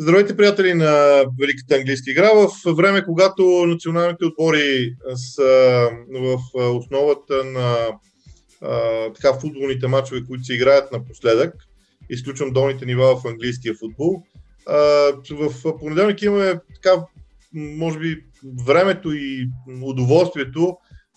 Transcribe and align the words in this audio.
Здравейте, 0.00 0.36
приятели 0.36 0.74
на 0.74 1.24
Великата 1.40 1.74
английска 1.74 2.10
игра. 2.10 2.30
В 2.34 2.76
време, 2.76 3.04
когато 3.04 3.66
националните 3.66 4.24
отбори 4.24 4.94
са 5.14 5.88
в 6.10 6.38
основата 6.54 7.44
на 7.44 7.76
така, 9.14 9.34
футболните 9.40 9.86
матчове, 9.86 10.24
които 10.28 10.44
се 10.44 10.54
играят 10.54 10.92
напоследък, 10.92 11.54
изключвам 12.10 12.52
долните 12.52 12.86
нива 12.86 13.16
в 13.16 13.26
английския 13.26 13.74
футбол, 13.74 14.22
в 15.30 15.78
понеделник 15.78 16.22
имаме 16.22 16.60
така, 16.74 17.04
може 17.54 17.98
би, 17.98 18.24
времето 18.66 19.12
и 19.12 19.48
удоволствието 19.82 20.76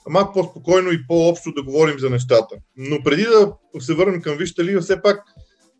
малко 0.09 0.33
по-спокойно 0.33 0.91
и 0.91 1.07
по-общо 1.07 1.51
да 1.51 1.63
говорим 1.63 1.99
за 1.99 2.09
нещата. 2.09 2.55
Но 2.77 3.03
преди 3.03 3.23
да 3.23 3.53
се 3.79 3.93
върнем 3.93 4.21
към 4.21 4.37
Висшата 4.37 4.63
лига, 4.63 4.81
все 4.81 5.01
пак 5.01 5.23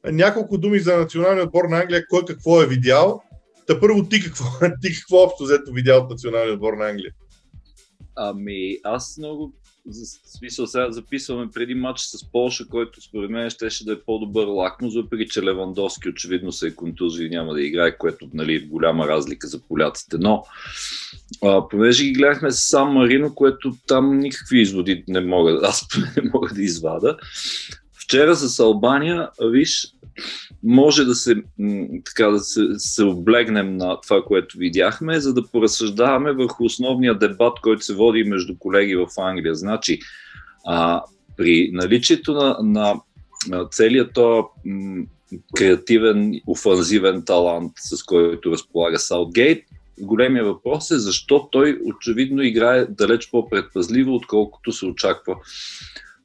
няколко 0.06 0.58
думи 0.58 0.80
за 0.80 0.98
националния 0.98 1.44
отбор 1.46 1.66
на 1.70 1.82
Англия, 1.82 2.08
кой 2.10 2.26
какво 2.26 2.62
е 2.62 2.68
видял. 2.68 3.22
Та 3.68 3.80
първо 3.80 4.04
ти 4.04 4.22
какво, 4.22 4.46
ти 4.82 4.94
какво 4.94 5.18
общо 5.18 5.44
взето 5.44 5.72
видял 5.72 6.02
от 6.02 6.10
националния 6.10 6.54
отбор 6.54 6.74
на 6.74 6.90
Англия? 6.90 7.14
Ами, 8.16 8.78
аз 8.84 9.18
много 9.18 9.54
за 9.88 10.06
смисъл 10.26 10.68
сега 10.68 10.92
записваме 10.92 11.52
преди 11.54 11.76
матч 11.76 12.00
с 12.00 12.32
Полша, 12.32 12.68
който 12.68 13.02
според 13.02 13.30
мен 13.30 13.50
щеше 13.50 13.86
да 13.86 13.94
е 13.94 14.00
по-добър 14.06 14.48
лакмус, 14.48 14.96
въпреки 14.96 15.30
че 15.30 15.44
Левандовски 15.44 16.10
очевидно 16.10 16.52
се 16.52 16.68
е 16.68 16.76
контузия 16.76 17.28
и 17.28 17.30
няма 17.30 17.54
да 17.54 17.62
играе, 17.62 17.98
което 17.98 18.30
нали, 18.34 18.56
е 18.56 18.60
голяма 18.60 19.08
разлика 19.08 19.48
за 19.48 19.60
поляците. 19.60 20.18
Но 20.20 20.44
а, 21.44 21.68
понеже 21.68 22.04
ги 22.04 22.14
гледахме 22.14 22.52
с 22.52 22.70
Сан 22.70 22.94
Марино, 22.94 23.36
което 23.36 23.74
там 23.88 24.18
никакви 24.18 24.62
изводи 24.62 25.04
не 25.08 25.22
мога, 25.22 25.60
аз 25.64 25.88
не 26.18 26.30
мога 26.34 26.54
да 26.54 26.62
извада. 26.62 27.18
Вчера 28.12 28.36
с 28.36 28.60
Албания, 28.60 29.30
виж, 29.42 29.88
може 30.64 31.06
да 31.06 31.16
се, 31.16 31.36
така, 32.06 32.28
да 32.28 32.40
се, 32.40 32.62
се 32.78 33.04
облегнем 33.04 33.78
на 33.78 34.02
това, 34.02 34.24
което 34.24 34.58
видяхме, 34.58 35.20
за 35.20 35.34
да 35.34 35.48
поразсъждаваме 35.48 36.34
върху 36.34 36.64
основния 36.64 37.18
дебат, 37.18 37.60
който 37.62 37.86
се 37.86 37.96
води 37.96 38.24
между 38.24 38.58
колеги 38.58 38.96
в 38.96 39.08
Англия. 39.18 39.56
Значи, 39.56 40.00
а, 40.68 41.04
при 41.38 41.70
наличието 41.74 42.34
на, 42.34 42.58
на, 42.64 42.96
на 43.48 43.66
целият 43.70 44.14
то 44.14 44.50
м- 44.66 45.06
креативен, 45.56 46.42
офанзивен 46.48 47.24
талант, 47.26 47.72
с 47.78 48.04
който 48.04 48.52
разполага 48.52 49.00
Саутгейт, 49.00 49.64
големия 50.02 50.46
въпрос 50.46 50.92
е 50.92 51.00
защо 51.00 51.50
той 51.52 51.80
очевидно 51.86 52.42
играе 52.42 52.86
далеч 52.86 53.30
по-предпазливо, 53.32 54.16
отколкото 54.16 54.72
се 54.72 54.86
очаква 54.86 55.36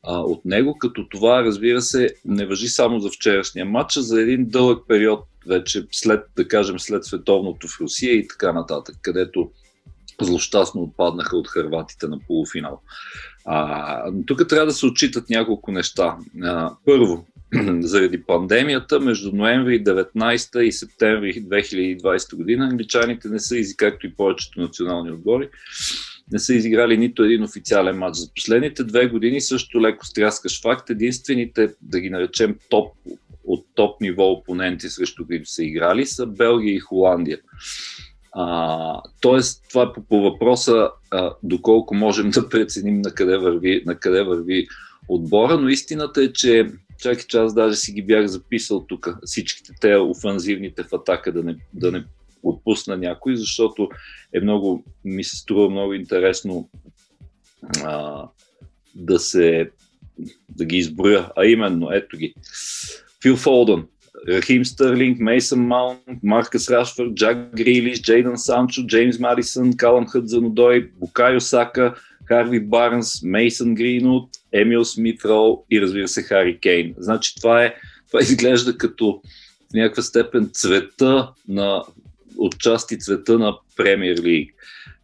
а, 0.06 0.20
от 0.20 0.44
него, 0.44 0.78
като 0.78 1.08
това, 1.08 1.44
разбира 1.44 1.82
се, 1.82 2.14
не 2.24 2.46
въжи 2.46 2.68
само 2.68 3.00
за 3.00 3.08
вчерашния 3.08 3.66
матч, 3.66 3.96
а 3.96 4.02
за 4.02 4.20
един 4.20 4.48
дълъг 4.48 4.84
период, 4.88 5.24
вече 5.46 5.86
след, 5.92 6.24
да 6.36 6.48
кажем, 6.48 6.78
след 6.80 7.04
световното 7.04 7.68
в 7.68 7.80
Русия 7.80 8.14
и 8.14 8.28
така 8.28 8.52
нататък, 8.52 8.96
където 9.02 9.50
злощастно 10.20 10.82
отпаднаха 10.82 11.36
от 11.36 11.48
хърватите 11.48 12.06
на 12.08 12.18
полуфинал. 12.26 12.80
А, 13.44 14.12
тук 14.26 14.48
трябва 14.48 14.66
да 14.66 14.72
се 14.72 14.86
отчитат 14.86 15.30
няколко 15.30 15.72
неща. 15.72 16.16
А, 16.42 16.72
първо, 16.84 17.26
заради 17.80 18.22
пандемията, 18.22 19.00
между 19.00 19.32
ноември 19.32 19.84
19 19.84 20.60
и 20.60 20.72
септември 20.72 21.44
2020 21.44 22.36
година 22.36 22.64
англичаните 22.64 23.28
не 23.28 23.38
са, 23.38 23.56
както 23.76 24.06
и 24.06 24.14
повечето 24.14 24.60
национални 24.60 25.10
отбори, 25.10 25.48
не 26.32 26.38
са 26.38 26.54
изиграли 26.54 26.96
нито 26.96 27.22
един 27.22 27.42
официален 27.42 27.98
матч. 27.98 28.18
За 28.18 28.26
последните 28.34 28.84
две 28.84 29.06
години 29.06 29.40
също 29.40 29.82
леко 29.82 30.06
стряскаш 30.06 30.62
факт. 30.62 30.90
Единствените, 30.90 31.74
да 31.82 32.00
ги 32.00 32.10
наречем 32.10 32.58
топ, 32.70 32.92
от 33.44 33.66
топ 33.74 34.00
ниво 34.00 34.30
опоненти, 34.30 34.88
срещу 34.88 35.26
които 35.26 35.50
са 35.50 35.64
играли, 35.64 36.06
са 36.06 36.26
Белгия 36.26 36.74
и 36.74 36.80
Холандия. 36.80 37.38
А, 38.32 39.02
тоест, 39.20 39.64
това 39.68 39.82
е 39.82 39.92
по, 39.94 40.04
по 40.04 40.22
въпроса 40.22 40.90
а, 41.10 41.34
доколко 41.42 41.94
можем 41.94 42.30
да 42.30 42.48
преценим 42.48 43.00
на 43.00 43.10
къде 43.10 43.36
върви, 43.36 43.82
на 43.86 43.94
къде 43.94 44.22
върви 44.22 44.66
отбора, 45.08 45.56
но 45.56 45.68
истината 45.68 46.22
е, 46.22 46.32
че 46.32 46.70
чакай, 46.98 47.24
че 47.28 47.38
аз 47.38 47.54
даже 47.54 47.76
си 47.76 47.92
ги 47.92 48.02
бях 48.02 48.26
записал 48.26 48.86
тук, 48.88 49.08
всичките 49.24 49.72
те 49.80 49.96
офанзивните 49.96 50.82
в 50.82 50.92
атака, 50.92 51.32
да 51.32 51.42
не, 51.42 51.56
да 51.74 51.92
не 51.92 52.04
отпусна 52.42 52.96
някой, 52.96 53.36
защото 53.36 53.88
е 54.32 54.40
много, 54.40 54.84
ми 55.04 55.24
се 55.24 55.36
струва 55.36 55.70
много 55.70 55.94
интересно 55.94 56.68
а, 57.84 58.24
да 58.94 59.18
се 59.18 59.70
да 60.48 60.64
ги 60.64 60.76
изброя, 60.76 61.30
а 61.36 61.46
именно, 61.46 61.92
ето 61.92 62.16
ги. 62.16 62.34
Фил 63.22 63.36
Фолдън, 63.36 63.86
Рахим 64.28 64.64
Стърлинг, 64.64 65.20
Мейсън 65.20 65.66
Маунт, 65.66 66.00
Маркъс 66.22 66.70
Рашфорд, 66.70 67.14
Джак 67.14 67.56
Грилиш, 67.56 68.02
Джейдън 68.02 68.38
Санчо, 68.38 68.86
Джеймс 68.86 69.18
Марисън, 69.18 69.76
Калам 69.76 70.06
Хъдзанодой, 70.06 70.90
Букайо 71.00 71.40
Сака, 71.40 71.94
Харви 72.24 72.60
Барнс, 72.60 73.22
Мейсън 73.22 73.74
Гринут, 73.74 74.30
Емил 74.52 74.84
Смит 74.84 75.24
Роу 75.24 75.64
и 75.70 75.80
разбира 75.80 76.08
се 76.08 76.22
Хари 76.22 76.58
Кейн. 76.60 76.94
Значи 76.98 77.34
това 77.34 77.64
е, 77.64 77.74
това 78.06 78.20
изглежда 78.20 78.78
като 78.78 79.20
в 79.70 79.74
някаква 79.74 80.02
степен 80.02 80.50
цвета 80.52 81.32
на 81.48 81.84
отчасти 82.38 82.98
цвета 82.98 83.38
на 83.38 83.56
Премьер 83.76 84.16
Лиг. 84.16 84.54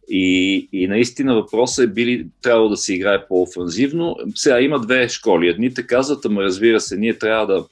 И, 0.09 0.69
и 0.73 0.87
наистина 0.87 1.35
въпросът 1.35 1.85
е 1.85 1.93
били 1.93 2.27
трябва 2.41 2.69
да 2.69 2.77
се 2.77 2.93
играе 2.93 3.27
по-офанзивно. 3.27 4.15
Сега 4.35 4.61
има 4.61 4.79
две 4.79 5.09
школи. 5.09 5.47
Едните 5.47 5.87
казват, 5.87 6.25
ама 6.25 6.41
разбира 6.41 6.79
се, 6.79 6.97
ние 6.97 7.17
трябва 7.17 7.47
да 7.47 7.65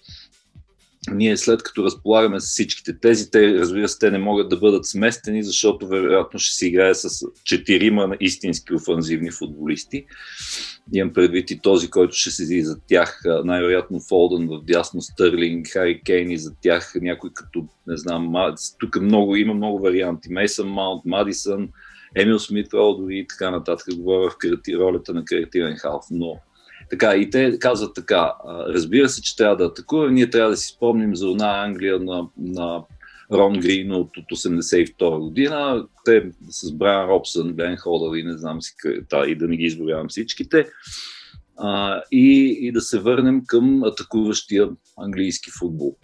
ние 1.09 1.37
след 1.37 1.63
като 1.63 1.83
разполагаме 1.83 2.39
с 2.39 2.45
всичките 2.45 2.99
тези, 2.99 3.31
те, 3.31 3.53
разбира 3.53 3.87
се, 3.87 3.99
те 3.99 4.11
не 4.11 4.17
могат 4.17 4.49
да 4.49 4.57
бъдат 4.57 4.85
сместени, 4.85 5.43
защото 5.43 5.87
вероятно 5.87 6.39
ще 6.39 6.55
се 6.55 6.67
играе 6.67 6.95
с 6.95 7.25
четирима 7.43 8.15
истински 8.19 8.73
офанзивни 8.73 9.31
футболисти. 9.31 10.05
Имам 10.93 11.13
предвид 11.13 11.51
и 11.51 11.59
този, 11.59 11.89
който 11.89 12.15
ще 12.15 12.31
седи 12.31 12.61
за 12.61 12.79
тях, 12.87 13.21
най-вероятно 13.45 13.99
Фолдън 14.09 14.47
в 14.47 14.63
дясно, 14.63 15.01
Стърлинг, 15.01 15.67
Хари 15.67 16.01
Кейн 16.05 16.31
и 16.31 16.37
за 16.37 16.51
тях 16.61 16.93
някой 16.95 17.29
като, 17.33 17.65
не 17.87 17.97
знам, 17.97 18.33
тук 18.79 19.01
много, 19.01 19.35
има 19.35 19.53
много 19.53 19.79
варианти. 19.79 20.29
Мейсън 20.29 20.67
Маунт, 20.67 21.05
Мадисън, 21.05 21.69
Емил 22.15 22.39
Смит, 22.39 22.73
Ролдори 22.73 23.17
и 23.17 23.27
така 23.27 23.51
нататък. 23.51 23.87
Говоря 23.95 24.29
в 24.29 24.35
ролята 24.79 25.13
на 25.13 25.25
креативен 25.25 25.75
халф, 25.77 26.05
но 26.11 26.39
така, 26.91 27.15
и 27.15 27.29
те 27.29 27.59
казват 27.59 27.95
така, 27.95 28.33
разбира 28.47 29.09
се, 29.09 29.21
че 29.21 29.35
трябва 29.35 29.57
да 29.57 29.65
атакува, 29.65 30.11
ние 30.11 30.29
трябва 30.29 30.51
да 30.51 30.57
си 30.57 30.67
спомним 30.67 31.15
за 31.15 31.27
една 31.27 31.63
Англия 31.63 31.99
на, 31.99 32.27
на 32.37 32.83
Рон 33.31 33.59
Грин 33.59 33.91
от, 33.91 34.17
от 34.17 34.25
82 34.31 35.19
година, 35.19 35.87
те 36.05 36.31
с 36.49 36.71
Брайан 36.71 37.09
Робсън, 37.09 37.53
Бен 37.53 37.77
Холдър 37.77 38.17
и 38.17 38.23
не 38.23 38.37
знам 38.37 38.61
си, 38.61 38.73
та, 39.09 39.25
и 39.27 39.35
да 39.35 39.47
не 39.47 39.57
ги 39.57 39.63
изброявам 39.63 40.09
всичките, 40.09 40.67
а, 41.57 42.01
и, 42.11 42.57
и 42.61 42.71
да 42.71 42.81
се 42.81 42.99
върнем 42.99 43.41
към 43.47 43.83
атакуващия 43.83 44.69
английски 44.97 45.51
футбол. 45.59 45.95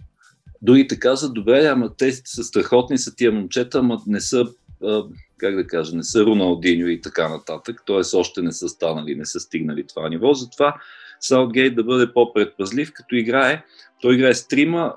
Другите 0.62 0.98
казват, 0.98 1.34
добре, 1.34 1.66
ама 1.66 1.96
те 1.96 2.12
са 2.12 2.44
страхотни 2.44 2.98
са 2.98 3.14
тия 3.14 3.32
момчета, 3.32 3.78
ама 3.78 4.00
не 4.06 4.20
са 4.20 4.46
как 5.38 5.54
да 5.54 5.66
кажа, 5.66 5.96
не 5.96 6.02
са 6.02 6.24
Роналдиньо 6.24 6.86
и 6.86 7.00
така 7.00 7.28
нататък, 7.28 7.82
т.е. 7.86 8.16
още 8.16 8.42
не 8.42 8.52
са 8.52 8.68
станали, 8.68 9.14
не 9.14 9.26
са 9.26 9.40
стигнали 9.40 9.86
това 9.86 10.08
ниво. 10.08 10.34
Затова 10.34 10.80
Саутгейт 11.20 11.74
да 11.74 11.84
бъде 11.84 12.12
по-предпазлив, 12.12 12.92
като 12.92 13.14
играе, 13.14 13.64
той 14.00 14.14
играе 14.14 14.34
с 14.34 14.48
трима, 14.48 14.94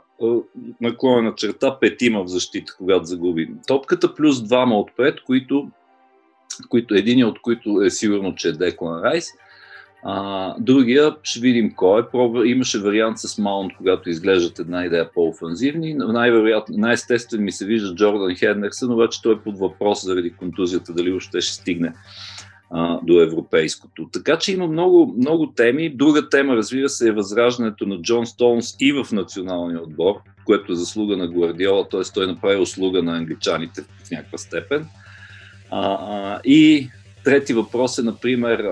наклонена 0.81 1.36
черта, 1.36 1.80
петима 1.80 2.24
в 2.24 2.28
защита, 2.28 2.74
когато 2.78 3.06
загуби 3.06 3.52
топката, 3.68 4.16
плюс 4.16 4.44
двама 4.44 4.80
отпред, 4.80 5.22
които, 5.24 5.72
които 6.69 6.96
един 6.96 7.25
от 7.25 7.42
които 7.42 7.81
е 7.81 7.90
сигурно, 7.90 8.36
че 8.36 8.48
е 8.48 8.51
Деклан 8.51 9.04
Райс, 9.04 9.27
а, 10.03 10.56
другия, 10.59 11.15
ще 11.24 11.39
видим 11.39 11.74
кой 11.75 12.01
е. 12.01 12.06
Проба, 12.12 12.48
имаше 12.48 12.80
вариант 12.80 13.19
с 13.19 13.38
Маунт, 13.38 13.71
когато 13.77 14.09
изглеждат 14.09 14.59
една 14.59 14.86
идея 14.86 15.12
по-офанзивни. 15.13 15.94
Най-вероятно, 15.94 16.77
най-естествено 16.77 17.44
ми 17.44 17.51
се 17.51 17.65
вижда 17.65 17.95
Джордан 17.95 18.36
Хеднерсън, 18.36 18.94
обаче 18.94 19.21
той 19.21 19.33
е 19.33 19.39
под 19.39 19.59
въпрос 19.59 20.06
заради 20.06 20.33
контузията, 20.33 20.94
дали 20.94 21.12
още 21.12 21.42
ще 21.42 21.53
стигне 21.53 21.94
а, 22.71 23.00
до 23.03 23.21
европейското. 23.21 24.09
Така 24.13 24.38
че 24.38 24.53
има 24.53 24.68
много, 24.68 25.15
много 25.18 25.51
теми. 25.51 25.89
Друга 25.89 26.30
тема, 26.30 26.56
разбира 26.56 26.89
се, 26.89 27.07
е 27.07 27.12
възраждането 27.12 27.86
на 27.86 28.01
Джон 28.01 28.25
Стоунс 28.25 28.75
и 28.80 28.92
в 28.92 29.07
националния 29.12 29.83
отбор, 29.83 30.15
което 30.45 30.71
е 30.71 30.75
заслуга 30.75 31.18
на 31.18 31.27
Гвардиола, 31.27 31.88
т.е. 31.89 32.01
той 32.13 32.27
направи 32.27 32.62
услуга 32.62 33.03
на 33.03 33.18
англичаните 33.18 33.81
в 33.81 34.12
някаква 34.12 34.38
степен. 34.38 34.88
А, 35.71 35.98
а, 36.01 36.39
и 36.45 36.89
Трети 37.23 37.53
въпрос 37.53 37.97
е, 37.97 38.01
например, 38.01 38.65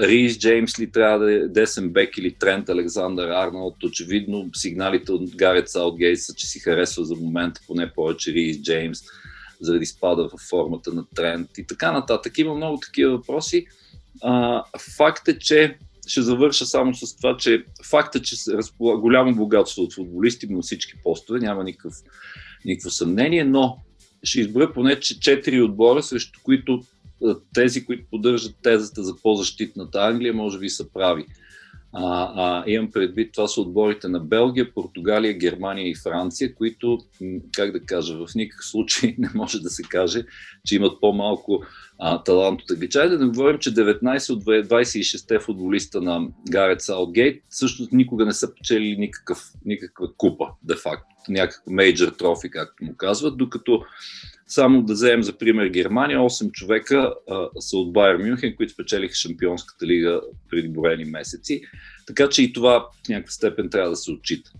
Рис 0.00 0.38
Джеймс 0.38 0.78
ли 0.78 0.90
трябва 0.90 1.18
да 1.18 1.32
е 1.32 1.48
десен 1.48 1.90
бек 1.90 2.18
или 2.18 2.34
Трент 2.34 2.68
Александър 2.68 3.28
Арнолд. 3.28 3.84
Очевидно 3.84 4.50
сигналите 4.54 5.12
от 5.12 5.36
Гарет 5.36 5.68
Саутгейт 5.68 6.20
са, 6.20 6.34
че 6.34 6.46
си 6.46 6.58
харесва 6.58 7.04
за 7.04 7.14
момента 7.16 7.60
поне 7.66 7.92
повече 7.92 8.32
Рис 8.32 8.62
Джеймс 8.62 8.98
заради 9.60 9.86
спада 9.86 10.28
в 10.28 10.48
формата 10.50 10.92
на 10.92 11.04
Трент 11.14 11.48
и 11.58 11.66
така 11.66 11.92
нататък. 11.92 12.38
Има 12.38 12.54
много 12.54 12.78
такива 12.78 13.16
въпроси. 13.16 13.66
А, 14.22 14.64
факт 14.96 15.28
е, 15.28 15.38
че 15.38 15.76
ще 16.06 16.22
завърша 16.22 16.66
само 16.66 16.94
с 16.94 17.16
това, 17.16 17.36
че 17.36 17.64
факт 17.84 18.14
е, 18.14 18.22
че 18.22 18.36
разполага 18.52 19.00
голямо 19.00 19.34
богатство 19.34 19.82
от 19.82 19.94
футболисти 19.94 20.46
на 20.46 20.62
всички 20.62 20.94
постове, 21.04 21.40
няма 21.40 21.64
никакъв 21.64 21.94
никакво 22.64 22.90
съмнение, 22.90 23.44
но 23.44 23.78
ще 24.22 24.40
изброя 24.40 24.72
поне 24.72 25.00
четири 25.00 25.62
отбора, 25.62 26.02
срещу 26.02 26.40
които 26.42 26.82
тези, 27.54 27.84
които 27.84 28.04
поддържат 28.10 28.56
тезата 28.62 29.04
за 29.04 29.16
по-защитната 29.22 29.98
Англия, 30.00 30.34
може 30.34 30.58
би 30.58 30.68
са 30.68 30.92
прави. 30.92 31.26
А, 31.94 32.32
а, 32.36 32.64
имам 32.66 32.90
предвид, 32.90 33.32
това 33.32 33.48
са 33.48 33.60
отборите 33.60 34.08
на 34.08 34.20
Белгия, 34.20 34.74
Португалия, 34.74 35.38
Германия 35.38 35.90
и 35.90 35.94
Франция, 35.94 36.54
които, 36.54 36.98
как 37.54 37.72
да 37.72 37.80
кажа, 37.80 38.26
в 38.26 38.34
никакъв 38.34 38.66
случай 38.66 39.14
не 39.18 39.30
може 39.34 39.60
да 39.60 39.70
се 39.70 39.82
каже, 39.82 40.24
че 40.66 40.76
имат 40.76 41.00
по-малко 41.00 41.62
а, 41.98 42.22
талант 42.22 42.62
от 42.62 42.70
англичани. 42.70 43.10
Да 43.10 43.18
не 43.18 43.26
говорим, 43.26 43.58
че 43.58 43.74
19 43.74 44.32
от 44.32 44.44
26-те 44.44 45.38
футболиста 45.38 46.00
на 46.00 46.28
Гарет 46.50 46.80
Саутгейт 46.80 47.42
всъщност 47.48 47.92
никога 47.92 48.24
не 48.24 48.32
са 48.32 48.54
печели 48.54 48.96
никакъв, 48.98 49.52
никаква 49.64 50.12
купа, 50.16 50.46
де-факто, 50.62 51.06
някакъв 51.28 51.62
мейджор 51.66 52.08
трофи, 52.08 52.50
както 52.50 52.84
му 52.84 52.96
казват, 52.96 53.36
докато 53.36 53.84
само 54.54 54.82
да 54.82 54.92
вземем 54.92 55.22
за 55.22 55.38
пример 55.38 55.66
Германия, 55.66 56.18
8 56.18 56.52
човека 56.52 57.14
а, 57.30 57.48
са 57.60 57.76
от 57.76 57.92
Байер 57.92 58.16
Мюнхен, 58.16 58.54
които 58.56 58.72
спечелиха 58.72 59.14
Шампионската 59.14 59.86
лига 59.86 60.20
преди 60.50 60.68
броени 60.68 61.04
месеци. 61.04 61.62
Така 62.06 62.28
че 62.28 62.42
и 62.42 62.52
това 62.52 62.86
в 63.04 63.08
някаква 63.08 63.30
степен 63.30 63.70
трябва 63.70 63.90
да 63.90 63.96
се 63.96 64.10
отчита. 64.10 64.50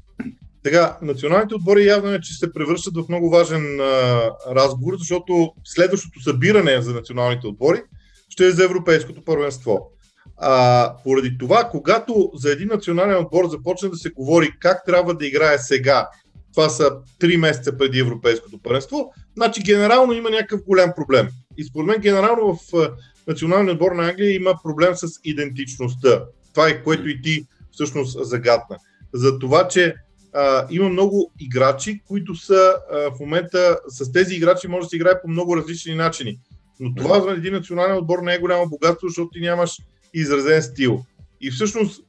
Сега, 0.65 0.99
националните 1.03 1.55
отбори 1.55 1.87
явно 1.87 2.13
е, 2.13 2.21
че 2.21 2.35
се 2.35 2.53
превръщат 2.53 2.95
в 2.97 3.09
много 3.09 3.31
важен 3.31 3.81
а, 3.81 4.31
разговор, 4.51 4.95
защото 4.99 5.53
следващото 5.65 6.21
събиране 6.21 6.83
за 6.83 6.95
националните 6.95 7.47
отбори 7.47 7.83
ще 8.29 8.47
е 8.47 8.51
за 8.51 8.65
Европейското 8.65 9.25
първенство. 9.25 9.91
А, 10.37 10.95
поради 11.05 11.39
това, 11.39 11.69
когато 11.71 12.31
за 12.35 12.53
един 12.53 12.69
национален 12.69 13.17
отбор 13.17 13.49
започне 13.49 13.89
да 13.89 13.97
се 13.97 14.11
говори 14.11 14.51
как 14.61 14.85
трябва 14.87 15.15
да 15.15 15.27
играе 15.27 15.59
сега 15.59 16.09
това 16.55 16.69
са 16.69 16.91
3 17.21 17.37
месеца 17.37 17.79
преди 17.79 17.99
Европейското 17.99 18.59
първенство, 18.59 19.13
значи 19.37 19.63
генерално 19.63 20.13
има 20.13 20.31
някакъв 20.31 20.65
голям 20.65 20.93
проблем. 20.97 21.29
И 21.57 21.65
според 21.65 21.87
мен 21.87 22.01
генерално 22.01 22.57
в 22.57 22.91
националния 23.27 23.73
отбор 23.73 23.93
на 23.93 24.09
Англия 24.09 24.35
има 24.35 24.55
проблем 24.63 24.95
с 24.95 25.07
идентичността. 25.25 26.25
Това 26.55 26.69
е 26.69 26.83
което 26.83 27.09
и 27.09 27.23
ти 27.23 27.47
всъщност 27.71 28.27
загадна. 28.27 28.77
За 29.15 29.39
това, 29.39 29.69
че 29.69 29.95
а, 30.35 30.67
има 30.71 30.89
много 30.89 31.33
играчи, 31.41 32.03
които 32.09 32.35
са 32.35 32.75
а, 32.93 32.97
в 32.97 33.21
момента 33.21 33.79
с 33.89 34.13
тези 34.13 34.35
играчи 34.35 34.69
може 34.69 34.85
да 34.85 34.89
се 34.89 34.97
играе 34.97 35.21
по 35.23 35.29
много 35.29 35.57
различни 35.57 35.95
начини. 35.95 36.39
Но 36.81 36.95
това 36.95 37.21
за 37.21 37.31
един 37.31 37.53
национален 37.53 37.97
отбор 37.97 38.19
не 38.23 38.35
е 38.35 38.39
голямо 38.39 38.69
богатство, 38.69 39.09
защото 39.09 39.31
ти 39.31 39.41
нямаш 39.41 39.77
изразен 40.15 40.63
стил. 40.63 41.05
И 41.41 41.51
всъщност 41.51 42.03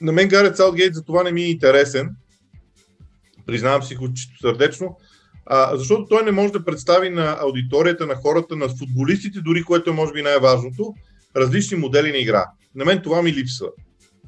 на 0.00 0.12
мен 0.12 0.28
Гарет 0.28 0.56
Саутгейт 0.56 0.94
за 0.94 1.04
това 1.04 1.22
не 1.22 1.32
ми 1.32 1.42
е 1.42 1.50
интересен, 1.50 2.10
признавам 3.46 3.82
си 3.82 3.94
го 3.94 4.08
сърдечно, 4.40 4.96
а, 5.46 5.76
защото 5.76 6.06
той 6.06 6.22
не 6.22 6.30
може 6.30 6.52
да 6.52 6.64
представи 6.64 7.10
на 7.10 7.36
аудиторията, 7.40 8.06
на 8.06 8.14
хората, 8.14 8.56
на 8.56 8.68
футболистите, 8.68 9.40
дори 9.40 9.62
което 9.62 9.90
е 9.90 9.92
може 9.92 10.12
би 10.12 10.22
най-важното, 10.22 10.94
различни 11.36 11.76
модели 11.76 12.12
на 12.12 12.18
игра. 12.18 12.44
На 12.74 12.84
мен 12.84 13.00
това 13.02 13.22
ми 13.22 13.32
липсва. 13.32 13.68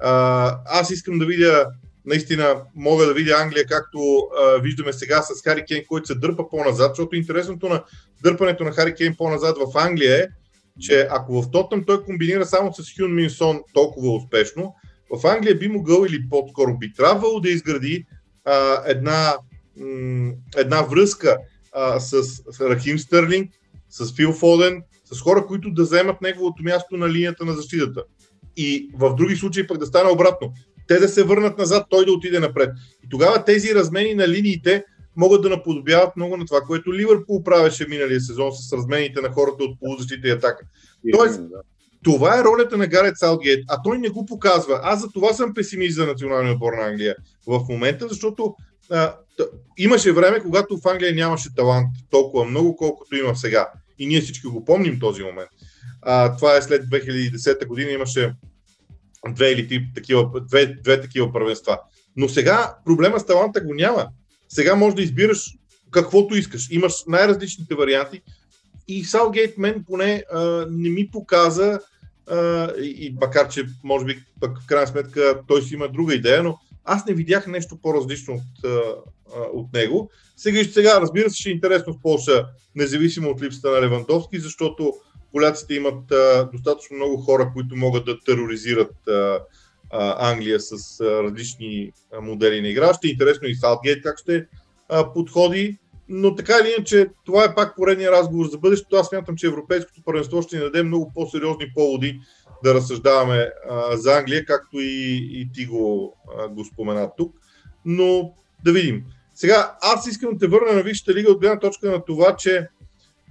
А, 0.00 0.58
аз 0.66 0.90
искам 0.90 1.18
да 1.18 1.26
видя, 1.26 1.66
наистина 2.04 2.56
мога 2.74 3.06
да 3.06 3.14
видя 3.14 3.36
Англия, 3.42 3.66
както 3.66 3.98
а, 3.98 4.60
виждаме 4.60 4.92
сега 4.92 5.22
с 5.22 5.42
Хари 5.42 5.64
Кейн, 5.64 5.82
който 5.88 6.06
се 6.06 6.14
дърпа 6.14 6.50
по-назад, 6.50 6.90
защото 6.90 7.16
интересното 7.16 7.68
на 7.68 7.82
дърпането 8.22 8.64
на 8.64 8.72
Хари 8.72 8.94
Кейн 8.94 9.14
по-назад 9.18 9.56
в 9.58 9.78
Англия 9.78 10.16
е, 10.16 10.26
че 10.80 11.08
ако 11.10 11.42
в 11.42 11.50
Тотъм 11.50 11.84
той 11.84 12.04
комбинира 12.04 12.46
само 12.46 12.74
с 12.74 12.96
Хюн 12.98 13.14
Минсон 13.14 13.60
толкова 13.74 14.14
успешно, 14.14 14.74
в 15.10 15.26
Англия 15.26 15.58
би 15.58 15.68
могъл 15.68 16.04
или 16.04 16.28
по-скоро 16.28 16.78
би 16.78 16.92
трябвало 16.92 17.40
да 17.40 17.50
изгради 17.50 18.06
а, 18.46 18.82
една, 18.86 19.36
м, 19.76 20.32
една 20.56 20.82
връзка 20.82 21.36
а, 21.72 22.00
с, 22.00 22.22
с 22.22 22.60
Рахим 22.60 22.98
Стърлинг, 22.98 23.50
с 23.90 24.12
Фил 24.12 24.32
Фоден, 24.32 24.82
с 25.04 25.20
хора, 25.20 25.46
които 25.46 25.70
да 25.70 25.82
вземат 25.82 26.20
неговото 26.20 26.62
място 26.62 26.96
на 26.96 27.08
линията 27.08 27.44
на 27.44 27.52
защитата. 27.52 28.04
И 28.56 28.90
в 28.94 29.14
други 29.14 29.36
случаи 29.36 29.66
пък 29.66 29.78
да 29.78 29.86
стане 29.86 30.10
обратно. 30.10 30.52
Те 30.88 30.98
да 30.98 31.08
се 31.08 31.22
върнат 31.22 31.58
назад, 31.58 31.86
той 31.90 32.06
да 32.06 32.12
отиде 32.12 32.40
напред. 32.40 32.70
И 33.04 33.08
тогава 33.08 33.44
тези 33.44 33.74
размени 33.74 34.14
на 34.14 34.28
линиите 34.28 34.84
могат 35.16 35.42
да 35.42 35.48
наподобяват 35.48 36.16
много 36.16 36.36
на 36.36 36.46
това, 36.46 36.60
което 36.60 36.94
Ливърпул 36.94 37.42
правеше 37.42 37.86
миналия 37.88 38.20
сезон 38.20 38.52
с 38.52 38.72
размените 38.72 39.20
на 39.20 39.32
хората 39.32 39.64
от 39.64 39.80
полузащита 39.80 40.28
и 40.28 40.30
атака. 40.30 40.66
Тоест, 41.12 41.40
това 42.06 42.38
е 42.38 42.44
ролята 42.44 42.76
на 42.76 42.86
Гарет 42.86 43.18
Саутгейт, 43.18 43.64
а 43.68 43.82
той 43.82 43.98
не 43.98 44.08
го 44.08 44.26
показва. 44.26 44.80
Аз 44.82 45.00
за 45.00 45.08
това 45.08 45.32
съм 45.32 45.54
песимист 45.54 45.94
за 45.96 46.06
националния 46.06 46.52
отбор 46.52 46.72
на 46.72 46.86
Англия 46.86 47.16
в 47.46 47.60
момента, 47.68 48.08
защото 48.08 48.54
а, 48.90 49.14
т- 49.36 49.46
имаше 49.78 50.12
време, 50.12 50.40
когато 50.40 50.78
в 50.78 50.86
Англия 50.86 51.14
нямаше 51.14 51.54
талант 51.54 51.88
толкова 52.10 52.44
много, 52.44 52.76
колкото 52.76 53.16
има 53.16 53.36
сега. 53.36 53.68
И 53.98 54.06
ние 54.06 54.20
всички 54.20 54.46
го 54.46 54.64
помним 54.64 54.98
този 55.00 55.22
момент. 55.22 55.48
А, 56.02 56.36
това 56.36 56.56
е 56.56 56.62
след 56.62 56.84
2010 56.84 57.66
година, 57.66 57.90
имаше 57.90 58.34
две 59.28 59.50
или 59.50 59.68
три 59.68 59.88
такива, 59.94 60.40
две, 60.40 60.66
две 60.66 61.00
такива 61.00 61.32
първенства. 61.32 61.78
Но 62.16 62.28
сега 62.28 62.74
проблема 62.84 63.20
с 63.20 63.26
таланта 63.26 63.60
го 63.60 63.74
няма. 63.74 64.06
Сега 64.48 64.74
можеш 64.74 64.94
да 64.94 65.02
избираш 65.02 65.54
каквото 65.90 66.36
искаш. 66.36 66.70
Имаш 66.70 66.94
най-различните 67.06 67.74
варианти. 67.74 68.22
И 68.88 69.04
Саутгейт 69.04 69.58
мен 69.58 69.84
поне 69.86 70.24
а, 70.32 70.66
не 70.70 70.90
ми 70.90 71.10
показа 71.10 71.78
и 72.82 73.14
макар, 73.20 73.48
че 73.48 73.66
може 73.84 74.04
би 74.04 74.18
пък 74.40 74.60
в 74.62 74.66
крайна 74.66 74.86
сметка 74.86 75.40
той 75.48 75.62
си 75.62 75.74
има 75.74 75.88
друга 75.88 76.14
идея, 76.14 76.42
но 76.42 76.58
аз 76.84 77.06
не 77.06 77.14
видях 77.14 77.46
нещо 77.46 77.78
по-различно 77.82 78.34
от, 78.34 78.70
от 79.52 79.72
него. 79.72 80.10
Сега, 80.36 80.64
сега, 80.64 81.00
разбира 81.00 81.30
се, 81.30 81.36
ще 81.36 81.48
е 81.48 81.52
интересно 81.52 81.92
в 81.92 82.02
Польша, 82.02 82.46
независимо 82.74 83.30
от 83.30 83.42
липсата 83.42 83.70
на 83.70 83.80
Левандовски, 83.80 84.38
защото 84.38 84.92
поляците 85.32 85.74
имат 85.74 86.12
а, 86.12 86.48
достатъчно 86.52 86.96
много 86.96 87.16
хора, 87.16 87.50
които 87.54 87.76
могат 87.76 88.04
да 88.04 88.20
тероризират 88.20 89.08
а, 89.08 89.40
а, 89.90 90.30
Англия 90.30 90.60
с 90.60 91.00
а, 91.00 91.04
различни 91.04 91.92
а, 92.12 92.20
модели 92.20 92.60
на 92.60 92.68
игра. 92.68 92.94
Ще 92.94 93.08
е 93.08 93.10
интересно 93.10 93.48
и 93.48 93.54
Саутгейт 93.54 94.02
как 94.02 94.18
ще 94.18 94.46
а, 94.88 95.12
подходи 95.12 95.78
но 96.08 96.34
така 96.34 96.52
или 96.62 96.74
иначе, 96.76 97.08
това 97.24 97.44
е 97.44 97.54
пак 97.54 97.76
поредния 97.76 98.12
разговор 98.12 98.46
за 98.46 98.58
бъдещето. 98.58 98.96
Аз 98.96 99.08
смятам, 99.08 99.36
че 99.36 99.46
Европейското 99.46 100.02
първенство 100.04 100.42
ще 100.42 100.56
ни 100.56 100.62
даде 100.62 100.82
много 100.82 101.12
по-сериозни 101.14 101.72
поводи 101.74 102.20
да 102.64 102.74
разсъждаваме 102.74 103.50
а, 103.70 103.96
за 103.96 104.18
Англия, 104.18 104.44
както 104.44 104.80
и, 104.80 105.28
и 105.32 105.52
ти 105.52 105.66
го, 105.66 106.16
а, 106.38 106.48
го 106.48 106.64
спомена 106.64 107.10
тук. 107.16 107.36
Но 107.84 108.34
да 108.64 108.72
видим. 108.72 109.04
Сега, 109.34 109.76
аз 109.82 110.06
искам 110.06 110.32
да 110.32 110.38
те 110.38 110.46
върна 110.46 110.72
на 110.72 110.82
Висшата 110.82 111.14
лига 111.14 111.30
от 111.30 111.40
гледна 111.40 111.58
точка 111.58 111.90
на 111.90 112.04
това, 112.04 112.36
че 112.36 112.68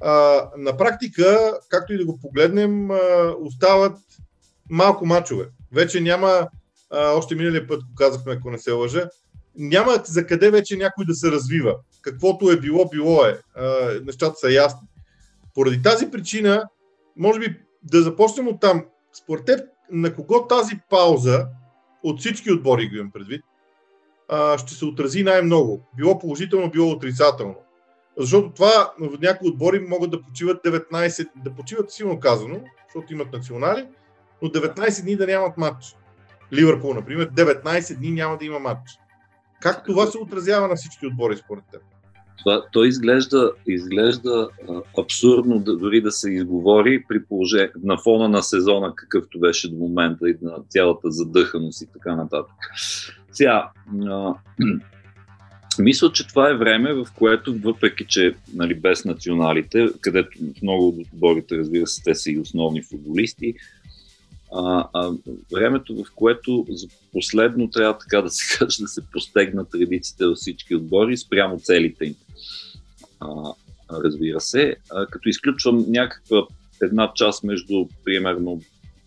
а, 0.01 0.43
на 0.57 0.77
практика, 0.77 1.59
както 1.69 1.93
и 1.93 1.97
да 1.97 2.05
го 2.05 2.19
погледнем, 2.19 2.91
а, 2.91 3.35
остават 3.39 3.97
малко 4.69 5.05
мачове. 5.05 5.45
Вече 5.71 6.01
няма, 6.01 6.47
а, 6.91 7.11
още 7.11 7.35
миналия 7.35 7.67
път 7.67 7.83
го 7.83 7.95
казахме, 7.97 8.33
ако 8.33 8.51
не 8.51 8.57
се 8.57 8.71
лъжа, 8.71 9.09
няма 9.57 10.03
за 10.05 10.27
къде 10.27 10.51
вече 10.51 10.77
някой 10.77 11.05
да 11.05 11.13
се 11.13 11.31
развива. 11.31 11.75
Каквото 12.05 12.51
е 12.51 12.59
било, 12.59 12.89
било 12.89 13.25
е. 13.25 13.39
А, 13.55 13.89
нещата 14.05 14.35
са 14.35 14.51
ясни. 14.51 14.87
Поради 15.53 15.81
тази 15.81 16.11
причина, 16.11 16.63
може 17.17 17.39
би 17.39 17.59
да 17.83 18.01
започнем 18.01 18.47
от 18.47 18.61
там. 18.61 18.85
Според 19.13 19.45
теб, 19.45 19.59
на 19.91 20.15
кого 20.15 20.47
тази 20.47 20.79
пауза, 20.89 21.47
от 22.03 22.19
всички 22.19 22.51
отбори 22.51 22.89
го 22.89 22.95
имам 22.95 23.11
предвид, 23.11 23.41
а, 24.29 24.57
ще 24.57 24.73
се 24.73 24.85
отрази 24.85 25.23
най-много. 25.23 25.81
Било 25.97 26.19
положително, 26.19 26.71
било 26.71 26.91
отрицателно. 26.91 27.55
Защото 28.17 28.49
това 28.49 28.93
в 28.99 29.19
някои 29.21 29.49
отбори 29.49 29.79
могат 29.79 30.11
да 30.11 30.21
почиват 30.21 30.63
19, 30.63 31.27
да 31.35 31.55
почиват 31.55 31.91
силно 31.91 32.19
казано, 32.19 32.59
защото 32.87 33.13
имат 33.13 33.33
национали, 33.33 33.87
но 34.41 34.49
19 34.49 35.03
дни 35.03 35.15
да 35.15 35.27
нямат 35.27 35.57
матч. 35.57 35.95
Ливърпул, 36.53 36.93
например, 36.93 37.31
19 37.31 37.97
дни 37.97 38.11
няма 38.11 38.37
да 38.37 38.45
има 38.45 38.59
матч. 38.59 38.91
Как 39.61 39.85
това 39.85 40.07
се 40.07 40.17
отразява 40.17 40.67
на 40.67 40.75
всички 40.75 41.07
отбори 41.07 41.37
според 41.37 41.63
теб? 41.71 41.81
Това, 42.37 42.65
то 42.71 42.83
изглежда, 42.83 43.51
изглежда 43.67 44.49
абсурдно 44.99 45.59
да, 45.59 45.77
дори 45.77 46.01
да 46.01 46.11
се 46.11 46.31
изговори 46.31 47.03
при 47.09 47.25
положение 47.25 47.71
на 47.83 47.97
фона 47.97 48.29
на 48.29 48.43
сезона, 48.43 48.93
какъвто 48.95 49.39
беше 49.39 49.71
до 49.71 49.75
момента 49.75 50.29
и 50.29 50.35
на 50.41 50.53
цялата 50.69 51.11
задъханост 51.11 51.81
и 51.81 51.85
така 51.93 52.15
нататък. 52.15 52.55
Сега, 53.31 53.69
а, 54.07 54.33
мисля, 55.79 56.11
че 56.11 56.27
това 56.27 56.49
е 56.49 56.57
време, 56.57 56.93
в 56.93 57.07
което, 57.15 57.55
въпреки 57.57 58.05
че 58.05 58.35
нали, 58.53 58.73
без 58.73 59.05
националите, 59.05 59.89
където 60.01 60.37
много 60.61 60.87
от 60.87 60.95
отборите, 60.99 61.57
разбира 61.57 61.87
се, 61.87 62.03
те 62.03 62.15
са 62.15 62.31
и 62.31 62.39
основни 62.39 62.83
футболисти, 62.83 63.53
а, 64.53 64.87
а, 64.93 65.11
времето, 65.53 66.03
в 66.03 66.05
което 66.15 66.65
за 66.69 66.87
последно 67.11 67.69
трябва 67.69 67.97
така 67.97 68.21
да 68.21 68.29
се 68.29 68.57
каже 68.59 68.81
да 68.81 68.87
се 68.87 69.01
постегнат 69.11 69.75
редиците 69.75 70.25
във 70.25 70.37
всички 70.37 70.75
отбори 70.75 71.17
спрямо 71.17 71.59
целите 71.59 72.05
им. 72.05 72.15
Разбира 73.91 74.41
се, 74.41 74.75
като 75.11 75.29
изключвам 75.29 75.85
някаква 75.87 76.47
една 76.81 77.11
част 77.15 77.43
между 77.43 77.85
примерно 78.03 78.61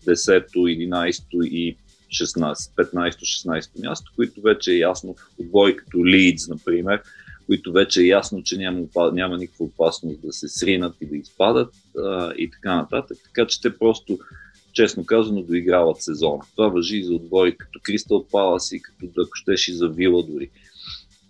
10, 0.05 0.47
11 0.55 1.43
и 1.43 1.77
16, 2.09 2.53
15-16 2.53 3.83
място, 3.83 4.11
които 4.15 4.41
вече 4.41 4.71
е 4.71 4.77
ясно 4.77 5.15
отбори 5.39 5.77
като 5.77 5.97
Leeds, 5.97 6.49
например, 6.49 7.01
които 7.45 7.71
вече 7.71 8.01
е 8.01 8.07
ясно, 8.07 8.43
че 8.43 8.57
няма, 8.57 8.81
няма 9.13 9.37
никаква 9.37 9.65
опасност 9.65 10.21
да 10.21 10.33
се 10.33 10.47
сринат 10.47 10.95
и 11.01 11.05
да 11.05 11.17
изпадат 11.17 11.73
а, 11.97 12.33
и 12.37 12.51
така 12.51 12.75
нататък. 12.75 13.17
Така 13.23 13.47
че 13.47 13.61
те 13.61 13.77
просто, 13.77 14.19
честно 14.73 15.05
казано, 15.05 15.41
доиграват 15.41 16.01
сезона. 16.01 16.43
Това 16.55 16.67
въжи 16.67 16.97
и 16.97 17.03
за 17.03 17.13
отбори 17.13 17.57
като 17.57 17.79
Кристал 17.83 18.25
Палас 18.31 18.71
и 18.71 18.81
като 18.81 19.05
ако 19.17 19.35
щеш 19.35 19.67
и 19.67 19.73
за 19.73 19.89
Вила 19.89 20.23
дори. 20.23 20.49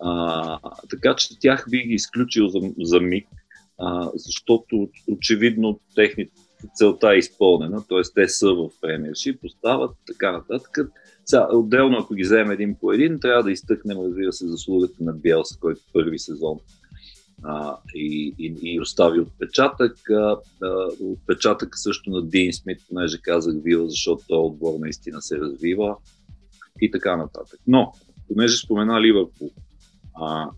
А, 0.02 0.60
така 0.90 1.16
че 1.16 1.40
тях 1.40 1.66
би 1.70 1.78
ги 1.78 1.94
изключил 1.94 2.48
за, 2.48 2.60
за 2.82 3.00
миг, 3.00 3.28
а, 3.78 4.10
защото 4.16 4.90
очевидно 5.08 5.80
техните 5.96 6.34
целта 6.76 7.14
е 7.14 7.18
изпълнена, 7.18 7.84
т.е. 7.90 8.02
те 8.16 8.28
са 8.28 8.54
в 8.54 8.70
премиерши, 8.82 9.38
поставят 9.38 9.92
така 10.08 10.32
нататък. 10.32 10.78
Сега, 11.26 11.48
отделно, 11.52 11.98
ако 11.98 12.14
ги 12.14 12.24
вземем 12.24 12.52
един 12.52 12.76
по 12.76 12.92
един, 12.92 13.20
трябва 13.20 13.44
да 13.44 13.52
изтъкнем, 13.52 13.98
разбира 13.98 14.34
се, 14.34 14.48
заслугата 14.48 15.04
на 15.04 15.14
Биелс, 15.14 15.58
който 15.58 15.82
първи 15.94 16.20
сезон 16.20 16.60
а, 17.44 17.78
и, 17.96 18.36
и, 18.40 18.56
и 18.62 18.80
остави 18.80 19.20
отпечатък. 19.20 20.10
А, 20.10 20.38
а, 20.64 20.88
отпечатък 21.02 21.78
също 21.78 22.10
на 22.10 22.22
Дин 22.22 22.54
Смит, 22.54 22.78
понеже 22.90 23.22
казах 23.22 23.56
Вила, 23.64 23.90
защото 23.90 24.24
този 24.28 24.40
отбор 24.40 24.80
наистина 24.80 25.22
се 25.22 25.38
развива 25.38 25.96
и 26.82 26.92
така 26.92 27.18
нататък. 27.18 27.60
Но, 27.68 27.94
понеже 28.28 28.58
спомена 28.58 29.02
Ливърпул, 29.02 29.52
а, 30.22 30.50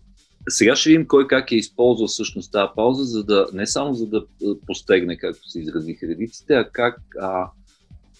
сега 0.48 0.76
ще 0.76 0.90
видим 0.90 1.06
кой 1.06 1.26
как 1.26 1.52
е 1.52 1.56
използвал 1.56 2.08
всъщност 2.08 2.52
тази 2.52 2.70
пауза, 2.76 3.04
за 3.04 3.24
да, 3.24 3.46
не 3.52 3.66
само 3.66 3.94
за 3.94 4.06
да 4.06 4.24
постегне, 4.66 5.16
както 5.16 5.48
се 5.48 5.60
изразиха 5.60 6.06
редиците, 6.06 6.54
а 6.54 6.68
как 6.70 7.00
а, 7.20 7.50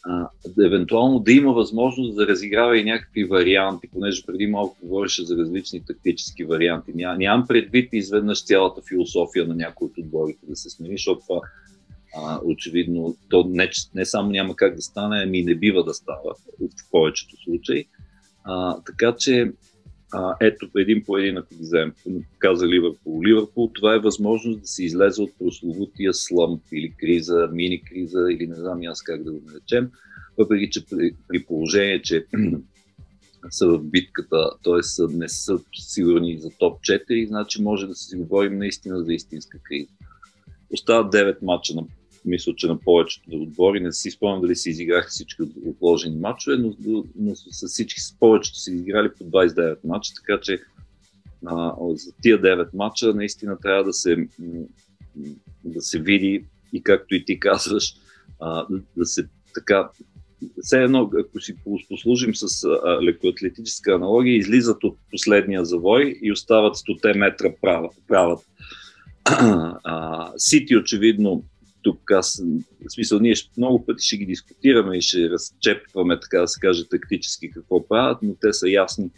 а, 0.05 0.29
евентуално 0.67 1.19
да 1.19 1.33
има 1.33 1.53
възможност 1.53 2.17
да 2.17 2.27
разиграва 2.27 2.79
и 2.79 2.85
някакви 2.85 3.25
варианти, 3.25 3.89
понеже 3.93 4.27
преди 4.27 4.47
малко 4.47 4.77
говореше 4.83 5.25
за 5.25 5.37
различни 5.37 5.85
тактически 5.85 6.45
варианти. 6.45 6.93
Ня, 6.95 7.17
нямам 7.19 7.47
предвид 7.47 7.89
изведнъж 7.93 8.45
цялата 8.45 8.83
философия 8.89 9.47
на 9.47 9.55
някои 9.55 9.87
от 9.87 9.99
отборите 9.99 10.47
да 10.47 10.57
се 10.57 10.71
смени, 10.71 10.95
защото 10.95 11.21
това 11.29 11.41
а, 12.17 12.41
очевидно 12.45 13.17
то 13.29 13.45
не, 13.49 13.71
не 13.95 14.05
само 14.05 14.31
няма 14.31 14.57
как 14.57 14.77
да 14.77 14.83
стане, 14.83 15.23
ами 15.27 15.43
не 15.43 15.55
бива 15.55 15.85
да 15.85 15.95
става 15.95 16.35
в 16.61 16.91
повечето 16.91 17.37
случаи. 17.45 17.87
А, 18.45 18.77
така 18.87 19.15
че 19.19 19.53
а, 20.13 20.37
ето 20.41 20.69
един 20.77 21.05
по 21.05 21.19
един, 21.19 21.39
ако 21.39 21.55
ги 21.55 21.61
вземем, 21.61 21.93
каза 22.39 22.69
Ливърпул. 22.69 23.23
Ливърпул, 23.25 23.71
това 23.75 23.95
е 23.95 23.99
възможност 23.99 24.61
да 24.61 24.67
се 24.67 24.85
излезе 24.85 25.23
от 25.23 25.39
прословутия 25.39 26.15
слъмп 26.15 26.63
или 26.73 26.95
криза, 26.97 27.49
мини 27.53 27.83
криза 27.83 28.27
или 28.31 28.47
не 28.47 28.55
знам 28.55 28.81
аз 28.87 29.03
как 29.03 29.23
да 29.23 29.33
го 29.33 29.41
наречем, 29.47 29.91
въпреки 30.39 30.71
че 30.71 30.87
при, 30.87 31.11
при 31.29 31.45
положение, 31.45 32.03
че 32.03 32.27
са 33.51 33.67
в 33.69 33.85
битката, 33.85 34.51
т.е. 34.65 35.17
не 35.17 35.29
са 35.29 35.59
сигурни 35.75 36.39
за 36.39 36.51
топ 36.59 36.81
4, 36.81 37.29
значи 37.29 37.63
може 37.63 37.87
да 37.87 37.95
се 37.95 38.17
говорим 38.17 38.59
наистина 38.59 39.05
за 39.05 39.13
истинска 39.13 39.59
криза. 39.63 39.91
Остават 40.73 41.13
9 41.13 41.37
мача 41.43 41.75
на 41.75 41.83
мисля, 42.25 42.55
че 42.57 42.67
на 42.67 42.81
повечето 42.81 43.31
отбори. 43.33 43.81
Не 43.81 43.93
си 43.93 44.11
спомням 44.11 44.41
дали 44.41 44.57
си 44.57 44.71
изиграха 44.71 45.09
всички 45.09 45.43
отложени 45.67 46.17
матчове, 46.17 46.57
но, 46.57 47.05
но 47.17 47.37
с 47.37 47.69
всички, 47.69 48.01
с 48.01 48.19
повечето 48.19 48.59
си 48.59 48.71
изиграли 48.73 49.11
по 49.19 49.25
29 49.25 49.77
мача, 49.85 50.13
така 50.21 50.41
че 50.41 50.61
а, 51.47 51.75
за 51.95 52.13
тия 52.23 52.43
9 52.43 52.69
мача 52.75 53.15
наистина 53.15 53.59
трябва 53.63 53.85
да 53.85 53.93
се, 53.93 54.29
да 55.65 55.81
се 55.81 56.01
види 56.01 56.45
и 56.73 56.83
както 56.83 57.15
и 57.15 57.25
ти 57.25 57.41
казваш, 57.41 57.95
а, 58.41 58.67
да 58.97 59.07
се 59.07 59.29
така 59.55 59.89
все 60.63 60.83
едно, 60.83 61.11
ако 61.21 61.41
си 61.41 61.57
послужим 61.89 62.35
с 62.35 62.69
лекоатлетическа 63.03 63.95
аналогия, 63.95 64.37
излизат 64.37 64.85
от 64.85 64.99
последния 65.11 65.65
завой 65.65 66.19
и 66.23 66.33
остават 66.33 66.75
100 66.75 67.19
метра 67.19 67.53
правят. 68.09 68.41
Сити 70.37 70.77
очевидно 70.77 71.45
тук 71.83 72.11
аз, 72.11 72.43
в 72.89 72.93
смисъл, 72.93 73.19
ние 73.19 73.35
много 73.57 73.87
пъти 73.87 74.05
ще 74.05 74.17
ги 74.17 74.27
дискутираме 74.27 74.97
и 74.97 75.03
ще 75.03 75.31
разчепваме, 75.31 76.21
така 76.21 76.41
да 76.41 76.49
се 76.49 76.61
каже, 76.61 76.89
тактически 76.89 77.51
какво 77.51 77.89
правят, 77.89 78.19
но 78.23 78.35
те 78.41 78.53
са 78.53 78.69
ясни. 78.69 79.11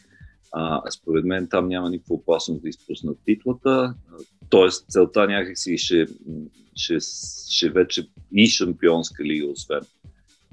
А, 0.52 0.90
според 0.90 1.24
мен 1.24 1.48
там 1.48 1.68
няма 1.68 1.90
никаква 1.90 2.14
опасност 2.14 2.62
да 2.62 2.68
изпуснат 2.68 3.18
титлата. 3.24 3.94
Тоест, 4.50 4.86
целта 4.88 5.26
някакси 5.26 5.78
ще, 5.78 6.06
ще, 6.74 6.98
ще 7.50 7.70
вече 7.70 8.08
и 8.34 8.46
шампионска 8.46 9.24
лига, 9.24 9.46
освен 9.46 9.80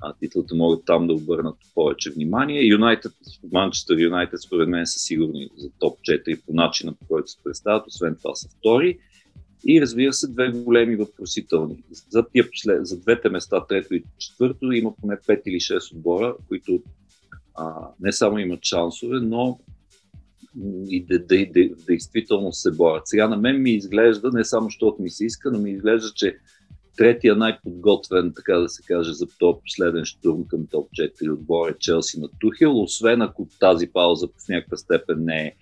а, 0.01 0.13
титлата 0.13 0.56
могат 0.56 0.86
там 0.86 1.08
да 1.08 1.13
обърнат 1.13 1.56
повече 1.75 2.12
внимание. 2.12 2.63
Юнайтед, 2.63 3.12
Манчестър 3.51 3.98
Юнайтед 3.98 4.41
според 4.41 4.70
мен 4.70 4.88
са 4.88 5.00
сигурни 5.00 5.50
за 5.58 5.70
топ 5.80 6.00
4 6.00 6.41
по 6.46 6.53
начина 6.53 6.94
по 6.94 7.06
който 7.08 7.27
се 7.27 7.38
представят, 7.44 7.88
освен 7.88 8.15
това 8.15 8.36
са 8.36 8.50
втори. 8.50 9.00
И 9.68 9.82
разбира 9.82 10.13
се, 10.13 10.27
две 10.27 10.51
големи 10.51 10.96
въпросителни. 10.96 11.84
За, 12.10 12.25
тия 12.34 12.46
за 12.82 13.00
двете 13.00 13.30
места, 13.30 13.65
трето 13.65 13.96
и 13.96 14.03
четвърто, 14.18 14.72
има 14.72 14.94
поне 15.01 15.15
5 15.15 15.41
или 15.46 15.56
6 15.56 15.96
отбора, 15.96 16.36
които 16.48 16.84
а, 17.56 17.88
не 18.00 18.12
само 18.12 18.39
имат 18.39 18.65
шансове, 18.65 19.20
но 19.20 19.60
и 20.89 21.06
да, 21.06 21.20
да, 21.20 21.46
да, 21.46 21.75
действително 21.88 22.53
се 22.53 22.72
борят. 22.72 23.03
Сега 23.06 23.27
на 23.27 23.38
мен 23.38 23.62
ми 23.62 23.72
изглежда, 23.72 24.30
не 24.34 24.46
само 24.46 24.65
защото 24.65 25.01
ми 25.01 25.10
се 25.10 25.25
иска, 25.25 25.51
но 25.51 25.60
ми 25.60 25.72
изглежда, 25.72 26.12
че 26.15 26.38
третия 26.98 27.36
най-подготвен, 27.36 28.34
така 28.36 28.58
да 28.58 28.70
се 28.70 28.84
каже, 28.84 29.13
за 29.13 29.25
този 29.39 29.60
последен 29.65 30.06
штурм 30.06 30.48
към 30.48 30.68
топ 30.68 30.89
4 30.89 31.34
отбор 31.34 31.70
е 31.70 31.77
Челси 31.80 32.20
на 32.20 32.30
Тухил, 32.39 32.82
освен 32.82 33.22
ако 33.22 33.48
тази 33.60 33.88
пауза 33.88 34.27
в 34.27 34.48
някаква 34.50 34.77
степен 34.77 35.25
не 35.25 35.41
е 35.41 35.56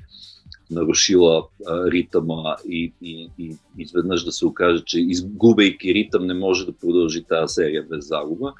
нарушила 0.71 1.47
а, 1.67 1.91
ритъма 1.91 2.55
и, 2.69 2.93
и, 3.01 3.29
и 3.37 3.55
изведнъж 3.77 4.23
да 4.23 4.31
се 4.31 4.45
окаже, 4.45 4.83
че 4.85 4.99
изгубейки 4.99 5.93
ритъм 5.93 6.25
не 6.25 6.33
може 6.33 6.65
да 6.65 6.73
продължи 6.73 7.23
тази 7.23 7.53
серия 7.53 7.85
без 7.89 8.07
загуба. 8.07 8.53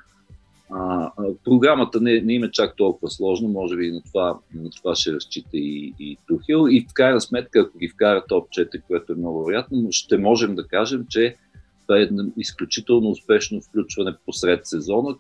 А, 0.72 1.12
програмата 1.44 2.02
не, 2.02 2.22
не 2.22 2.34
има 2.34 2.46
е 2.46 2.52
чак 2.52 2.76
толкова 2.76 3.12
сложна, 3.12 3.50
може 3.50 3.76
би 3.76 3.92
на 3.92 4.02
това, 4.02 4.40
на 4.56 4.70
това 4.70 4.96
ще 4.96 5.14
разчита 5.14 5.50
и, 5.54 5.94
и 6.00 6.18
Тухил. 6.28 6.68
И 6.70 6.86
в 6.90 6.94
крайна 6.94 7.22
сметка, 7.22 7.60
ако 7.60 7.78
ги 7.78 7.90
вкара 7.90 8.26
топ 8.28 8.50
4, 8.50 8.82
което 8.88 9.14
е 9.14 9.16
много 9.16 9.46
вероятно, 9.46 9.88
ще 9.92 10.18
можем 10.18 10.56
да 10.56 10.68
кажем, 10.68 11.06
че 11.10 11.36
това 11.82 12.02
е 12.02 12.10
изключително 12.38 13.10
успешно 13.10 13.62
включване 13.62 14.14
посред 14.26 14.68
сезона, 14.68 15.16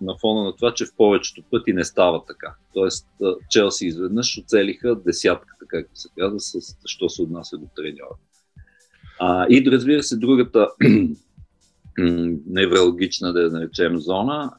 на 0.00 0.16
фона 0.20 0.44
на 0.44 0.56
това, 0.56 0.74
че 0.74 0.86
в 0.86 0.96
повечето 0.96 1.42
пъти 1.50 1.72
не 1.72 1.84
става 1.84 2.24
така. 2.24 2.54
Тоест, 2.74 3.08
Челси 3.50 3.86
изведнъж 3.86 4.38
оцелиха 4.38 4.96
десятката, 4.96 5.66
както 5.68 6.00
се 6.00 6.08
казва, 6.18 6.40
с, 6.40 6.76
що 6.84 7.08
се 7.08 7.22
отнася 7.22 7.58
до 7.58 7.66
треньора. 7.76 8.16
А, 9.20 9.46
и 9.50 9.70
разбира 9.70 10.02
се, 10.02 10.16
другата 10.16 10.68
неврологична, 12.46 13.32
да 13.32 13.42
я 13.42 13.50
наречем, 13.50 13.98
зона, 13.98 14.52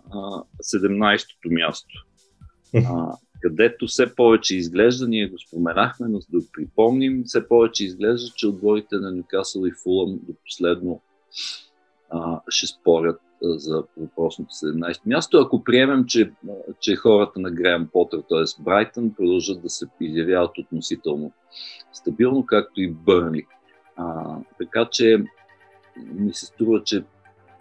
17-то 0.64 1.50
място. 1.52 2.06
А, 2.76 3.18
където 3.42 3.88
все 3.88 4.16
повече 4.16 4.56
изглежда, 4.56 5.08
ние 5.08 5.30
го 5.30 5.40
споменахме, 5.40 6.08
но 6.08 6.20
да 6.20 6.46
припомним, 6.54 7.24
все 7.26 7.48
повече 7.48 7.86
изглежда, 7.86 8.32
че 8.36 8.48
отборите 8.48 8.96
на 8.96 9.12
Нюкасъл 9.12 9.66
и 9.66 9.72
Фулъм 9.84 10.20
до 10.24 10.34
последно 10.46 11.02
а, 12.10 12.42
ще 12.50 12.68
спорят 12.68 13.22
за 13.42 13.84
въпросното 13.98 14.52
17 14.52 15.00
място. 15.06 15.38
Ако 15.38 15.64
приемем, 15.64 16.06
че, 16.06 16.32
че 16.80 16.96
хората 16.96 17.40
на 17.40 17.52
Греъм 17.52 17.90
Потър, 17.94 18.20
т.е. 18.30 18.64
Брайтън, 18.64 19.14
продължат 19.18 19.62
да 19.62 19.70
се 19.70 19.86
изявяват 20.02 20.58
относително 20.58 21.32
стабилно, 21.94 22.46
както 22.46 22.82
и 22.82 22.92
Бърни. 22.92 23.44
А, 23.96 24.36
така 24.58 24.88
че 24.92 25.24
ми 26.14 26.34
се 26.34 26.46
струва, 26.46 26.84
че 26.84 27.04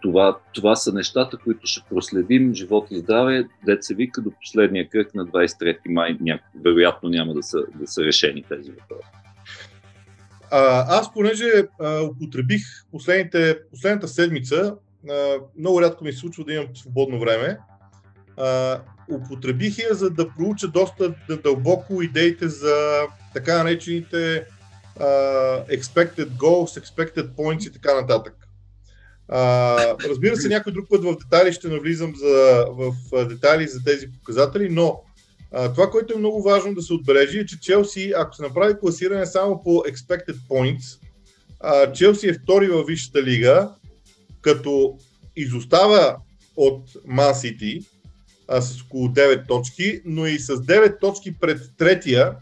това, 0.03 0.39
това 0.55 0.77
са 0.77 0.93
нещата, 0.93 1.37
които 1.37 1.67
ще 1.67 1.83
проследим 1.91 2.55
живот 2.55 2.87
и 2.91 2.99
здраве, 2.99 3.49
деца 3.67 3.95
вика 3.95 4.23
до 4.23 4.31
последния 4.31 4.89
кръг 4.89 5.15
на 5.15 5.27
23 5.27 5.79
май. 5.89 6.17
Ня... 6.21 6.39
Вероятно 6.65 7.09
няма 7.09 7.35
да 7.35 7.43
са, 7.43 7.59
да 7.75 7.87
са 7.87 8.03
решени 8.05 8.45
тези 8.49 8.71
въпроси. 8.71 9.09
А, 10.51 10.85
аз, 10.99 11.13
понеже 11.15 11.51
а, 11.81 12.03
употребих 12.03 12.63
последните, 12.93 13.59
последната 13.71 14.09
седмица 14.09 14.77
много 15.59 15.83
рядко 15.83 16.05
ми 16.05 16.13
се 16.13 16.19
случва 16.19 16.45
да 16.45 16.53
имам 16.53 16.67
свободно 16.75 17.21
време. 17.21 17.59
А, 18.37 18.81
употребих 19.11 19.79
я, 19.79 19.95
за 19.95 20.11
да 20.11 20.29
проуча 20.29 20.69
доста 20.69 21.15
дълбоко 21.43 22.03
идеите 22.03 22.49
за 22.49 23.07
така 23.35 23.63
наречените 23.63 24.47
expected 25.71 26.29
goals, 26.29 26.81
expected 26.81 27.29
points 27.29 27.69
и 27.69 27.73
така 27.73 27.95
нататък. 27.95 28.35
Разбира 30.09 30.37
се, 30.37 30.49
някой 30.49 30.73
друг 30.73 30.89
път 30.89 31.05
в 31.05 31.17
детайли 31.17 31.53
ще 31.53 31.69
навлизам 31.69 32.13
за, 32.17 32.67
в 32.71 32.95
детайли 33.25 33.69
за 33.69 33.85
тези 33.85 34.13
показатели, 34.13 34.69
но 34.71 35.03
това, 35.75 35.91
което 35.91 36.15
е 36.15 36.19
много 36.19 36.43
важно 36.43 36.75
да 36.75 36.83
се 36.83 36.93
отбележи 36.93 37.39
е, 37.39 37.47
че 37.47 37.61
Челси, 37.61 38.13
ако 38.17 38.35
се 38.35 38.43
направи 38.43 38.79
класиране 38.81 39.27
само 39.27 39.63
по 39.63 39.71
expected 39.71 40.37
points, 40.51 40.99
Челси 41.93 42.29
е 42.29 42.33
втори 42.33 42.69
във 42.69 42.87
Висшата 42.87 43.23
лига, 43.23 43.71
като 44.41 44.99
изостава 45.37 46.17
от 46.57 46.89
City 47.09 47.87
а, 48.49 48.61
с 48.61 48.83
около 48.83 49.09
9 49.09 49.49
точки, 49.49 50.01
но 50.05 50.27
и 50.27 50.39
с 50.39 50.57
9 50.57 51.01
точки 51.01 51.39
пред 51.41 51.61
третия 51.79 52.37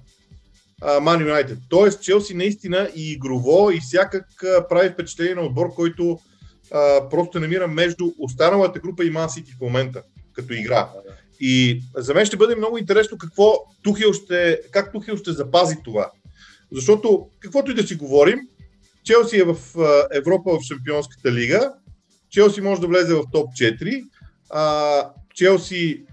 Ман 1.00 1.20
Юнайтед. 1.20 1.58
Тоест 1.68 2.02
Челси 2.02 2.34
наистина 2.34 2.90
и 2.96 3.12
игрово 3.12 3.70
и 3.70 3.80
всякак 3.80 4.26
прави 4.68 4.88
впечатление 4.88 5.34
на 5.34 5.42
отбор, 5.42 5.74
който 5.74 6.18
а, 6.72 7.08
просто 7.08 7.40
намира 7.40 7.68
между 7.68 8.12
останалата 8.18 8.78
група 8.78 9.04
и 9.04 9.10
Ман 9.10 9.30
Сити 9.30 9.52
в 9.52 9.60
момента, 9.60 10.02
като 10.32 10.52
игра. 10.52 10.88
И 11.40 11.82
за 11.96 12.14
мен 12.14 12.26
ще 12.26 12.36
бъде 12.36 12.56
много 12.56 12.78
интересно 12.78 13.18
какво 13.18 13.54
Тухил 13.82 14.12
ще, 14.12 14.60
как 14.70 14.92
Тухил 14.92 15.16
ще 15.16 15.32
запази 15.32 15.76
това. 15.84 16.10
Защото, 16.72 17.28
каквото 17.40 17.70
и 17.70 17.74
да 17.74 17.86
си 17.86 17.94
говорим, 17.94 18.38
Челси 19.04 19.38
е 19.38 19.44
в 19.44 19.56
Европа 20.12 20.50
в 20.50 20.62
Шампионската 20.62 21.32
лига, 21.32 21.72
Челси 22.30 22.60
може 22.60 22.80
да 22.80 22.86
влезе 22.86 23.14
в 23.14 23.24
топ 23.32 23.50
4, 23.50 24.04
а, 24.50 25.10
Челси 25.34 26.04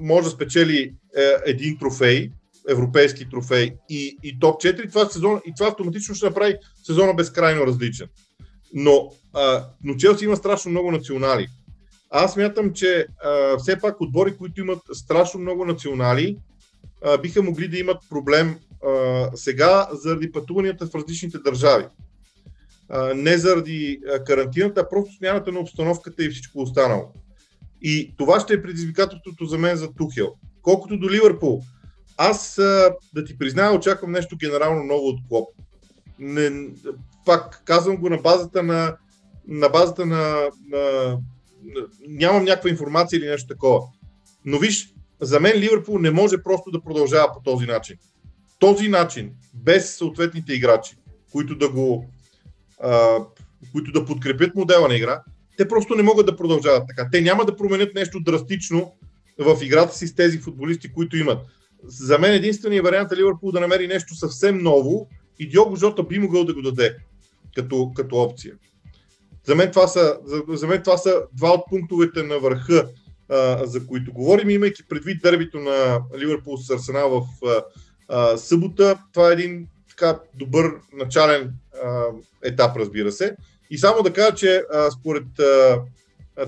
може 0.00 0.24
да 0.24 0.30
спечели 0.30 0.94
е, 1.16 1.32
един 1.46 1.78
трофей, 1.78 2.30
европейски 2.68 3.28
трофей 3.28 3.74
и, 3.90 4.16
и 4.22 4.38
топ 4.38 4.62
4, 4.62 4.88
това, 4.88 5.06
сезон, 5.06 5.40
и 5.46 5.52
това 5.56 5.68
автоматично 5.68 6.14
ще 6.14 6.26
направи 6.26 6.54
сезона 6.82 7.14
безкрайно 7.14 7.66
различен. 7.66 8.08
Но, 8.74 9.12
а, 9.34 9.64
но 9.84 9.94
Челси 9.94 10.24
има 10.24 10.36
страшно 10.36 10.70
много 10.70 10.90
национали. 10.90 11.46
Аз 12.10 12.36
мятам, 12.36 12.72
че 12.72 13.06
а, 13.24 13.58
все 13.58 13.80
пак 13.80 14.00
отбори, 14.00 14.36
които 14.36 14.60
имат 14.60 14.78
страшно 14.92 15.40
много 15.40 15.64
национали, 15.64 16.36
а, 17.04 17.18
биха 17.18 17.42
могли 17.42 17.68
да 17.68 17.78
имат 17.78 17.98
проблем 18.10 18.58
а, 18.86 19.30
сега 19.34 19.88
заради 19.92 20.32
пътуванията 20.32 20.86
в 20.86 20.94
различните 20.94 21.38
държави. 21.38 21.84
Не 23.14 23.38
заради 23.38 24.00
карантината, 24.26 24.80
а 24.80 24.88
просто 24.88 25.14
смяната 25.16 25.52
на 25.52 25.60
обстановката 25.60 26.24
и 26.24 26.30
всичко 26.30 26.60
останало. 26.60 27.12
И 27.82 28.14
това 28.18 28.40
ще 28.40 28.54
е 28.54 28.62
предизвикателството 28.62 29.44
за 29.44 29.58
мен 29.58 29.76
за 29.76 29.92
Тухел. 29.92 30.34
Колкото 30.62 30.98
до 30.98 31.10
Ливърпул, 31.10 31.62
аз 32.16 32.54
да 33.14 33.24
ти 33.26 33.38
призная, 33.38 33.72
очаквам 33.72 34.12
нещо 34.12 34.36
генерално 34.36 34.82
ново 34.82 35.08
от 35.08 35.18
Клоп. 35.28 35.48
Не, 36.18 36.68
пак 37.26 37.62
казвам 37.64 37.96
го 37.96 38.08
на 38.08 38.16
базата 38.16 38.62
на, 38.62 38.96
на 39.48 39.68
базата 39.68 40.06
на, 40.06 40.50
на 40.68 41.16
нямам 42.08 42.44
някаква 42.44 42.70
информация 42.70 43.18
или 43.18 43.28
нещо 43.28 43.48
такова. 43.48 43.80
Но 44.44 44.58
виж, 44.58 44.94
за 45.20 45.40
мен 45.40 45.58
Ливърпул 45.58 45.98
не 45.98 46.10
може 46.10 46.42
просто 46.42 46.70
да 46.70 46.82
продължава 46.82 47.32
по 47.32 47.40
този 47.40 47.66
начин. 47.66 47.96
Този 48.58 48.88
начин, 48.88 49.32
без 49.54 49.96
съответните 49.96 50.52
играчи, 50.52 50.96
които 51.32 51.58
да 51.58 51.68
го 51.68 52.10
а, 52.82 53.18
които 53.72 53.92
да 53.92 54.04
подкрепят 54.04 54.54
модела 54.54 54.88
на 54.88 54.94
игра, 54.94 55.22
те 55.56 55.68
просто 55.68 55.94
не 55.94 56.02
могат 56.02 56.26
да 56.26 56.36
продължават 56.36 56.82
така. 56.88 57.08
Те 57.12 57.20
няма 57.20 57.44
да 57.44 57.56
променят 57.56 57.94
нещо 57.94 58.20
драстично 58.20 58.92
в 59.38 59.58
играта 59.62 59.96
си 59.96 60.06
с 60.06 60.14
тези 60.14 60.38
футболисти, 60.38 60.92
които 60.92 61.16
имат. 61.16 61.38
За 61.84 62.18
мен 62.18 62.32
единственият 62.32 62.84
вариант 62.84 63.12
е 63.12 63.16
Ливърпул 63.16 63.52
да 63.52 63.60
намери 63.60 63.86
нещо 63.86 64.14
съвсем 64.14 64.58
ново 64.58 65.08
и 65.38 65.48
Диого 65.48 65.76
Жота 65.76 66.02
би 66.02 66.18
могъл 66.18 66.44
да 66.44 66.54
го 66.54 66.62
даде 66.62 66.96
като, 67.54 67.92
като 67.96 68.16
опция. 68.16 68.54
За 69.44 69.54
мен, 69.54 69.70
това 69.70 69.86
са, 69.86 70.18
за, 70.24 70.42
за 70.48 70.66
мен 70.66 70.82
това 70.82 70.96
са 70.96 71.22
два 71.32 71.50
от 71.50 71.60
пунктовете 71.70 72.22
на 72.22 72.38
върха, 72.38 72.88
а, 73.28 73.66
за 73.66 73.86
които 73.86 74.12
говорим, 74.12 74.50
имайки 74.50 74.82
предвид 74.88 75.22
дербито 75.22 75.58
на 75.58 76.00
Ливърпул 76.18 76.56
с 76.56 76.70
Арсенал 76.70 77.10
в 77.10 77.46
а, 77.46 77.62
а, 78.08 78.36
събота. 78.36 78.98
Това 79.12 79.30
е 79.30 79.32
един 79.32 79.68
така 79.96 80.20
добър 80.34 80.72
начален 80.92 81.52
а, 81.84 82.04
етап, 82.44 82.76
разбира 82.76 83.12
се. 83.12 83.36
И 83.70 83.78
само 83.78 84.02
да 84.02 84.12
кажа, 84.12 84.34
че 84.34 84.62
а, 84.72 84.90
според 84.90 85.38
а, 85.38 85.80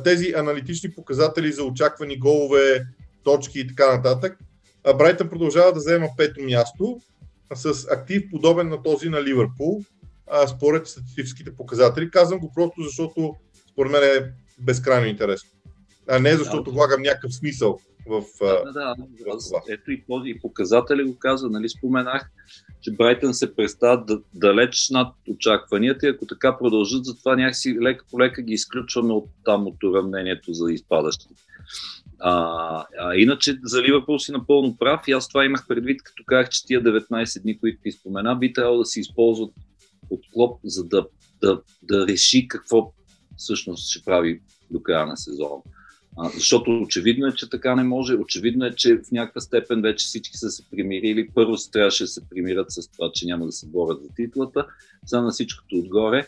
тези 0.05 0.33
аналитични 0.37 0.90
показатели 0.90 1.52
за 1.52 1.64
очаквани 1.64 2.19
голове, 2.19 2.85
точки 3.25 3.61
и 3.61 3.67
така 3.67 3.97
нататък, 3.97 4.38
Брайтън 4.99 5.28
продължава 5.28 5.72
да 5.72 5.79
взема 5.79 6.09
пето 6.16 6.42
място 6.42 7.01
с 7.55 7.87
актив 7.90 8.22
подобен 8.31 8.68
на 8.68 8.83
този 8.83 9.09
на 9.09 9.22
Ливърпул, 9.22 9.83
а, 10.27 10.46
според 10.46 10.87
статистическите 10.87 11.57
показатели. 11.57 12.11
Казвам 12.11 12.40
го 12.40 12.53
просто 12.55 12.83
защото 12.83 13.35
според 13.72 13.92
мен 13.92 14.03
е 14.03 14.33
безкрайно 14.59 15.07
интересно. 15.07 15.51
А 16.11 16.18
не 16.18 16.37
защото 16.37 16.73
влагам 16.73 17.03
някакъв 17.03 17.35
смисъл 17.35 17.79
в. 18.09 18.23
Да, 18.40 18.73
да, 18.73 18.73
да. 18.73 19.07
Аз, 19.35 19.53
ето 19.68 19.90
и 19.90 20.05
този 20.09 20.35
показатели 20.42 21.05
го 21.05 21.18
каза, 21.18 21.51
нали 21.51 21.68
споменах, 21.68 22.31
че 22.81 22.92
Брайтън 22.92 23.35
се 23.35 23.55
представят 23.55 24.07
да, 24.07 24.21
далеч 24.35 24.90
над 24.90 25.14
очакванията 25.29 26.07
и 26.07 26.11
ако 26.11 26.27
така 26.27 26.59
продължат, 26.59 27.05
затова 27.05 27.37
някакси 27.37 27.79
лека 27.81 28.05
по 28.11 28.21
лека 28.21 28.42
ги 28.42 28.53
изключваме 28.53 29.12
от 29.12 29.31
там 29.44 29.66
от 29.66 29.85
уравнението 29.85 30.53
за 30.53 30.73
изпадащите. 30.73 31.35
А, 32.21 32.87
а 33.01 33.16
иначе 33.16 33.59
за 33.62 33.83
Ливърпул 33.83 34.18
си 34.18 34.33
напълно 34.33 34.77
прав 34.77 35.01
и 35.09 35.12
аз 35.12 35.29
това 35.29 35.44
имах 35.44 35.66
предвид, 35.68 36.03
като 36.03 36.23
казах, 36.27 36.49
че 36.49 36.66
тия 36.66 36.83
19 36.83 37.42
дни, 37.42 37.61
които 37.61 37.83
ти 37.83 37.92
спомена, 37.92 38.37
би 38.37 38.53
трябвало 38.53 38.79
да 38.79 38.85
се 38.85 39.01
използват 39.01 39.55
от 40.11 40.21
Клоп, 40.33 40.61
за 40.64 40.85
да, 40.85 41.07
да, 41.40 41.61
да 41.83 42.07
реши 42.07 42.49
какво 42.49 42.92
всъщност 43.37 43.90
ще 43.90 44.05
прави 44.05 44.40
до 44.71 44.83
края 44.83 45.07
на 45.07 45.16
сезона. 45.16 45.62
А, 46.20 46.31
защото 46.35 46.81
очевидно 46.83 47.26
е, 47.26 47.35
че 47.35 47.50
така 47.50 47.76
не 47.76 47.83
може. 47.83 48.14
Очевидно 48.14 48.64
е, 48.64 48.74
че 48.74 48.96
в 48.96 49.11
някаква 49.12 49.40
степен 49.40 49.83
вече 49.83 50.07
всички 50.07 50.37
са 50.37 50.50
се 50.50 50.62
примирили. 50.70 51.28
Първо 51.35 51.57
се 51.57 51.70
трябваше 51.70 52.04
да 52.04 52.09
се 52.09 52.28
примират 52.28 52.66
с 52.72 52.88
това, 52.88 53.11
че 53.14 53.26
няма 53.26 53.46
да 53.46 53.52
се 53.52 53.66
борят 53.66 54.02
за 54.02 54.09
титлата. 54.16 54.66
За 55.07 55.22
на 55.22 55.31
всичкото 55.31 55.76
отгоре 55.76 56.26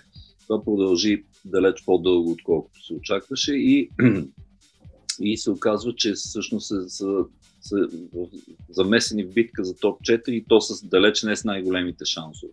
това 0.51 0.65
продължи 0.65 1.25
далеч 1.45 1.85
по-дълго, 1.85 2.31
отколкото 2.31 2.87
се 2.87 2.95
очакваше 2.95 3.55
и, 3.55 3.91
и 5.21 5.37
се 5.37 5.51
оказва, 5.51 5.95
че 5.95 6.13
всъщност 6.13 6.69
са, 6.69 6.89
са, 6.89 7.25
са 7.61 7.89
замесени 8.71 9.25
в 9.25 9.33
битка 9.33 9.65
за 9.65 9.77
топ 9.77 10.01
4 10.01 10.29
и 10.31 10.45
то 10.49 10.61
с 10.61 10.85
далеч 10.85 11.23
не 11.23 11.37
с 11.37 11.45
най-големите 11.45 12.05
шансове. 12.05 12.53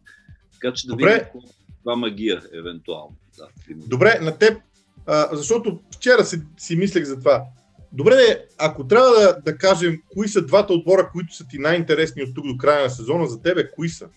Така 0.53 0.73
че 0.73 0.87
да 0.87 0.93
Добре. 0.93 1.31
видим 1.33 1.49
това 1.79 1.95
магия, 1.95 2.41
евентуално. 2.53 3.15
Да, 3.37 3.47
Добре, 3.87 4.19
на 4.21 4.37
теб, 4.37 4.61
а, 5.07 5.35
защото 5.35 5.79
вчера 5.95 6.25
си, 6.25 6.41
си 6.57 6.75
мислех 6.75 7.03
за 7.03 7.19
това. 7.19 7.43
Добре, 7.91 8.45
ако 8.57 8.87
трябва 8.87 9.09
да, 9.09 9.41
да 9.45 9.57
кажем 9.57 10.01
кои 10.13 10.27
са 10.27 10.45
двата 10.45 10.73
отбора, 10.73 11.09
които 11.11 11.35
са 11.35 11.47
ти 11.47 11.59
най-интересни 11.59 12.23
от 12.23 12.35
тук 12.35 12.47
до 12.47 12.57
края 12.57 12.83
на 12.83 12.89
сезона, 12.89 13.27
за 13.27 13.41
тебе 13.41 13.71
кои 13.71 13.89
са? 13.89 14.09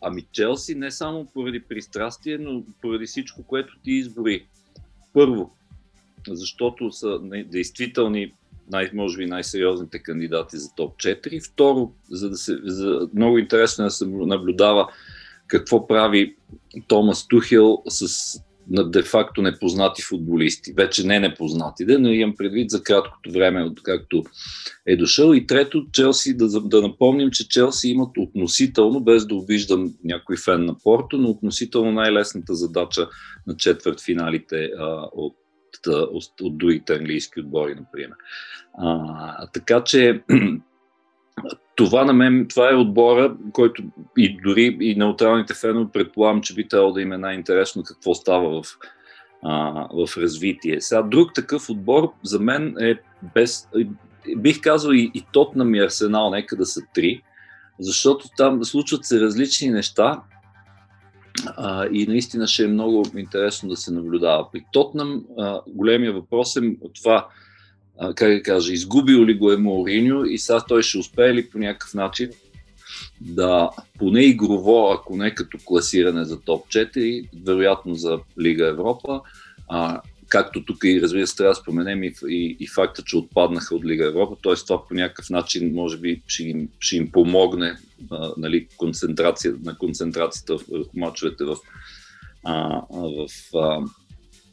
Ами 0.00 0.26
Челси 0.32 0.74
не 0.74 0.90
само 0.90 1.26
поради 1.34 1.62
пристрастие, 1.62 2.38
но 2.38 2.62
поради 2.82 3.06
всичко, 3.06 3.42
което 3.42 3.78
ти 3.84 3.90
избори. 3.90 4.46
Първо, 5.12 5.56
защото 6.28 6.92
са 6.92 7.20
действителни 7.46 8.32
най- 8.70 8.90
може 8.94 9.18
би 9.18 9.26
най-сериозните 9.26 9.98
кандидати 9.98 10.56
за 10.56 10.74
топ 10.74 10.96
4. 10.96 11.52
Второ, 11.52 11.92
за 12.10 12.30
да 12.30 12.36
се, 12.36 12.58
за, 12.64 13.08
много 13.14 13.38
интересно 13.38 13.84
е 13.84 13.86
да 13.86 13.90
се 13.90 14.06
наблюдава 14.06 14.88
какво 15.46 15.86
прави 15.86 16.36
Томас 16.88 17.28
Тухил 17.28 17.82
с 17.88 18.36
на 18.70 18.90
де-факто 18.90 19.42
непознати 19.42 20.02
футболисти. 20.02 20.72
Вече 20.72 21.06
не 21.06 21.20
непознати, 21.20 21.84
да, 21.84 21.98
но 21.98 22.08
имам 22.08 22.36
предвид 22.36 22.70
за 22.70 22.82
краткото 22.82 23.32
време, 23.32 23.64
откакто 23.64 24.24
е 24.86 24.96
дошъл. 24.96 25.32
И 25.32 25.46
трето, 25.46 25.86
Челси, 25.92 26.36
да, 26.36 26.60
да 26.60 26.82
напомним, 26.82 27.30
че 27.30 27.48
Челси 27.48 27.88
имат 27.88 28.10
относително, 28.18 29.00
без 29.00 29.26
да 29.26 29.34
обиждам 29.34 29.94
някой 30.04 30.36
фен 30.36 30.64
на 30.64 30.78
Порто, 30.84 31.18
но 31.18 31.28
относително 31.28 31.92
най-лесната 31.92 32.54
задача 32.54 33.08
на 33.46 33.56
четвърт 33.56 34.00
финалите 34.00 34.70
а, 34.78 35.08
от 35.12 35.36
от, 35.88 36.40
от 36.40 36.58
другите 36.58 36.94
английски 36.94 37.40
отбори, 37.40 37.74
например. 37.74 38.16
А, 38.78 39.46
така 39.46 39.84
че 39.84 40.22
това 41.84 42.04
на 42.04 42.12
мен, 42.12 42.46
това 42.48 42.70
е 42.70 42.76
отбора, 42.76 43.36
който 43.52 43.82
и 44.18 44.36
дори 44.44 44.76
и 44.80 44.94
неутралните 44.94 45.54
фенове 45.54 45.92
предполагам, 45.92 46.42
че 46.42 46.54
би 46.54 46.68
трябвало 46.68 46.92
да 46.92 47.02
им 47.02 47.12
е 47.12 47.18
най-интересно 47.18 47.82
какво 47.82 48.14
става 48.14 48.62
в, 48.62 48.66
а, 49.44 49.86
в 50.06 50.16
развитие. 50.16 50.80
Сега 50.80 51.02
друг 51.02 51.34
такъв 51.34 51.70
отбор 51.70 52.12
за 52.22 52.40
мен 52.40 52.74
е 52.80 52.94
без, 53.34 53.68
бих 54.36 54.60
казал 54.60 54.92
и, 54.92 55.10
и 55.14 55.24
Тотнам 55.32 55.74
и 55.74 55.80
Арсенал, 55.80 56.30
нека 56.30 56.56
да 56.56 56.66
са 56.66 56.80
три, 56.94 57.22
защото 57.78 58.28
там 58.36 58.64
случват 58.64 59.04
се 59.04 59.20
различни 59.20 59.70
неща 59.70 60.20
а, 61.46 61.86
и 61.92 62.06
наистина 62.06 62.46
ще 62.46 62.64
е 62.64 62.68
много 62.68 63.04
интересно 63.16 63.68
да 63.68 63.76
се 63.76 63.92
наблюдава. 63.92 64.50
При 64.52 64.64
Тотнам 64.72 65.24
големия 65.66 66.12
въпрос 66.12 66.56
е 66.56 66.60
това, 66.94 67.28
а, 68.00 68.14
как 68.14 68.32
да 68.32 68.42
кажа, 68.42 68.72
изгубил 68.72 69.24
ли 69.24 69.34
го 69.34 69.52
е 69.52 69.56
Мауриньо 69.56 70.24
и 70.24 70.38
сега 70.38 70.60
той 70.68 70.82
ще 70.82 70.98
успее 70.98 71.34
ли 71.34 71.50
по 71.50 71.58
някакъв 71.58 71.94
начин 71.94 72.30
да 73.20 73.70
поне 73.98 74.24
игрово, 74.24 74.90
ако 74.90 75.16
не 75.16 75.34
като 75.34 75.58
класиране 75.64 76.24
за 76.24 76.40
топ 76.40 76.68
4, 76.68 77.28
вероятно 77.44 77.94
за 77.94 78.18
Лига 78.40 78.68
Европа, 78.68 79.20
а, 79.68 80.00
както 80.28 80.64
тук 80.64 80.84
и 80.84 81.02
разбира 81.02 81.26
се 81.26 81.36
трябва 81.36 81.50
да 81.50 81.54
споменем 81.54 82.02
и, 82.02 82.12
и, 82.28 82.56
и 82.60 82.66
факта, 82.66 83.02
че 83.02 83.16
отпаднаха 83.16 83.74
от 83.74 83.84
Лига 83.84 84.06
Европа, 84.06 84.36
т.е. 84.42 84.54
това 84.54 84.86
по 84.88 84.94
някакъв 84.94 85.30
начин 85.30 85.74
може 85.74 85.98
би 85.98 86.22
ще 86.26 86.42
им, 86.42 86.68
ще 86.78 86.96
им 86.96 87.10
помогне 87.12 87.76
а, 88.10 88.32
нали, 88.36 88.66
концентрация, 88.76 89.54
на 89.64 89.78
концентрацията 89.78 90.56
в 90.56 90.62
мачовете 90.94 91.44
в, 91.44 91.56
а, 92.44 92.82
в, 92.90 93.28
а, 93.54 93.80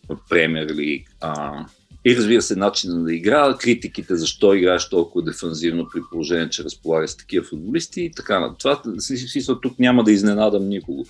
в 0.10 0.18
Премьер 0.30 0.76
Лиг. 0.76 1.10
А, 1.22 1.66
и 2.08 2.16
разбира 2.16 2.42
се, 2.42 2.56
начина 2.56 3.04
да 3.04 3.14
игра, 3.14 3.58
критиките 3.60 4.16
защо 4.16 4.54
играеш 4.54 4.90
толкова 4.90 5.26
дефанзивно 5.26 5.88
при 5.94 6.02
положение, 6.12 6.50
че 6.50 6.64
разполага 6.64 7.08
с 7.08 7.18
такива 7.18 7.46
футболисти 7.46 8.02
и 8.02 8.12
така 8.12 8.40
на 8.40 8.58
това. 8.58 8.82
Смисъл, 9.00 9.60
тук 9.60 9.80
няма 9.80 10.04
да 10.04 10.12
изненадам 10.12 10.68
никого. 10.68 11.06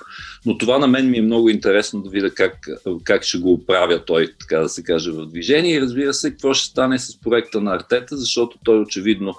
Но 0.46 0.58
това 0.58 0.80
на 0.80 0.88
мен 0.88 1.10
ми 1.10 1.18
е 1.18 1.22
много 1.22 1.50
интересно 1.50 2.02
да 2.02 2.10
видя 2.10 2.30
как, 2.30 2.68
как 3.04 3.24
ще 3.24 3.38
го 3.38 3.54
оправя 3.54 4.06
той, 4.06 4.34
така 4.40 4.60
да 4.60 4.70
се 4.70 4.84
каже, 4.84 5.12
в 5.12 5.26
движение. 5.26 5.76
И 5.76 5.82
разбира 5.82 6.14
се, 6.14 6.32
какво 6.32 6.54
ще 6.54 6.70
стане 6.70 7.00
с 7.00 7.22
проекта 7.22 7.62
на 7.62 7.76
Артета, 7.76 8.18
защото 8.18 8.58
той 8.64 8.80
очевидно 8.80 9.36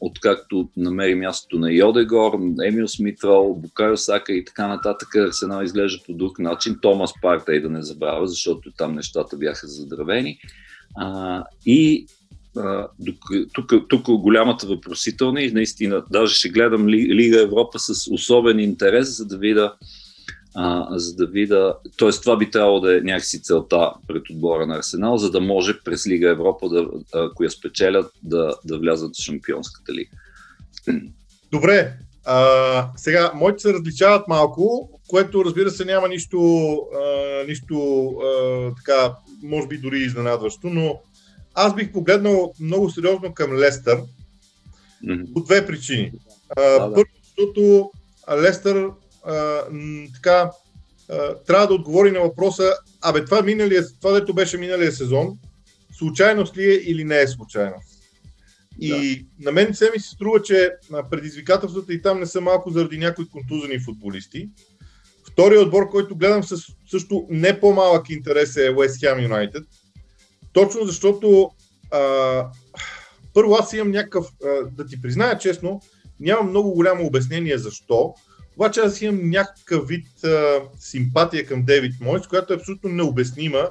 откакто 0.00 0.68
намери 0.76 1.14
мястото 1.14 1.58
на 1.58 1.72
Йодегор, 1.72 2.38
Емил 2.64 2.88
Смитрол, 2.88 3.54
Букайо 3.54 3.96
Сака 3.96 4.32
и 4.32 4.44
така 4.44 4.68
нататък, 4.68 5.14
Арсенал 5.14 5.62
изглежда 5.62 6.04
по 6.06 6.12
друг 6.12 6.38
начин. 6.38 6.78
Томас 6.82 7.12
Парта 7.22 7.54
и 7.54 7.60
да 7.60 7.70
не 7.70 7.82
забравя, 7.82 8.26
защото 8.26 8.70
там 8.70 8.94
нещата 8.94 9.36
бяха 9.36 9.66
задравени. 9.66 10.38
А, 10.96 11.44
и 11.66 12.06
тук 13.88 14.10
голямата 14.10 14.66
въпросителна 14.66 15.42
и 15.42 15.52
наистина 15.52 16.02
даже 16.10 16.34
ще 16.34 16.48
гледам 16.48 16.88
Лига 16.88 17.42
Европа 17.42 17.78
с 17.78 18.10
особен 18.10 18.60
интерес, 18.60 19.16
за 19.16 19.26
да 19.26 19.38
видя 19.38 19.74
а, 20.54 20.98
за 20.98 21.14
да 21.14 21.26
видя, 21.26 21.74
т.е. 21.98 22.10
това 22.10 22.36
би 22.36 22.50
трябвало 22.50 22.80
да 22.80 22.98
е 22.98 23.00
някакси 23.00 23.42
целта 23.42 23.92
пред 24.08 24.30
отбора 24.30 24.66
на 24.66 24.76
Арсенал, 24.76 25.16
за 25.16 25.30
да 25.30 25.40
може 25.40 25.80
през 25.84 26.06
Лига 26.06 26.30
Европа, 26.30 26.68
да, 26.68 26.86
ако 27.14 27.44
я 27.44 27.50
спечелят, 27.50 28.12
да, 28.22 28.54
да 28.64 28.78
влязат 28.78 29.16
в 29.16 29.22
Шампионската 29.22 29.92
лига. 29.92 30.10
Добре, 31.52 31.92
а, 32.24 32.88
сега, 32.96 33.32
моите 33.34 33.62
се 33.62 33.72
различават 33.72 34.28
малко, 34.28 34.90
което 35.08 35.44
разбира 35.44 35.70
се 35.70 35.84
няма 35.84 36.08
нищо, 36.08 36.72
а, 36.94 37.44
нищо 37.46 38.06
а, 38.06 38.74
така, 38.76 39.14
може 39.42 39.68
би 39.68 39.78
дори 39.78 39.98
изненадващо, 39.98 40.66
но 40.66 41.00
аз 41.54 41.74
бих 41.74 41.92
погледнал 41.92 42.52
много 42.60 42.90
сериозно 42.90 43.34
към 43.34 43.56
Лестър 43.56 43.98
mm-hmm. 45.04 45.32
по 45.32 45.40
две 45.40 45.66
причини. 45.66 46.12
А, 46.56 46.62
да, 46.62 46.88
да. 46.88 46.94
Първо, 46.94 47.10
защото 47.22 47.90
Лестър 48.30 48.90
а, 49.24 49.64
така, 50.14 50.50
а, 51.10 51.34
трябва 51.34 51.66
да 51.66 51.74
отговори 51.74 52.10
на 52.10 52.20
въпроса, 52.20 52.74
абе 53.02 53.24
това, 53.24 53.42
миналия, 53.42 53.84
това 54.00 54.12
дето 54.12 54.34
беше 54.34 54.58
миналия 54.58 54.92
сезон, 54.92 55.38
случайност 55.98 56.56
ли 56.56 56.70
е 56.70 56.74
или 56.74 57.04
не 57.04 57.20
е 57.20 57.28
случайност? 57.28 58.00
И 58.80 59.16
да. 59.16 59.44
на 59.44 59.52
мен 59.52 59.74
се 59.74 59.90
ми 59.94 60.00
се 60.00 60.08
струва, 60.08 60.42
че 60.42 60.72
предизвикателствата 61.10 61.92
и 61.92 62.02
там 62.02 62.20
не 62.20 62.26
са 62.26 62.40
малко 62.40 62.70
заради 62.70 62.98
някои 62.98 63.28
контузени 63.28 63.80
футболисти. 63.80 64.48
Вторият 65.32 65.64
отбор, 65.64 65.88
който 65.90 66.16
гледам 66.16 66.44
с 66.44 66.56
също 66.90 67.26
не 67.30 67.60
по-малък 67.60 68.10
интерес 68.10 68.56
е 68.56 68.70
West 68.70 68.88
Ham 68.88 69.28
United. 69.28 69.64
Точно 70.52 70.86
защото 70.86 71.50
а, 71.90 72.46
първо 73.34 73.54
аз 73.54 73.72
имам 73.72 73.90
някакъв, 73.90 74.26
а, 74.44 74.48
да 74.70 74.86
ти 74.86 75.02
призная 75.02 75.38
честно, 75.38 75.80
нямам 76.20 76.48
много 76.48 76.70
голямо 76.70 77.06
обяснение 77.06 77.58
защо, 77.58 78.14
обаче 78.60 78.80
аз 78.80 79.02
имам 79.02 79.30
някакъв 79.30 79.88
вид 79.88 80.24
а, 80.24 80.60
симпатия 80.78 81.46
към 81.46 81.64
Дейвид 81.64 82.00
Мойс, 82.00 82.26
която 82.26 82.52
е 82.52 82.56
абсолютно 82.56 82.90
необяснима 82.90 83.68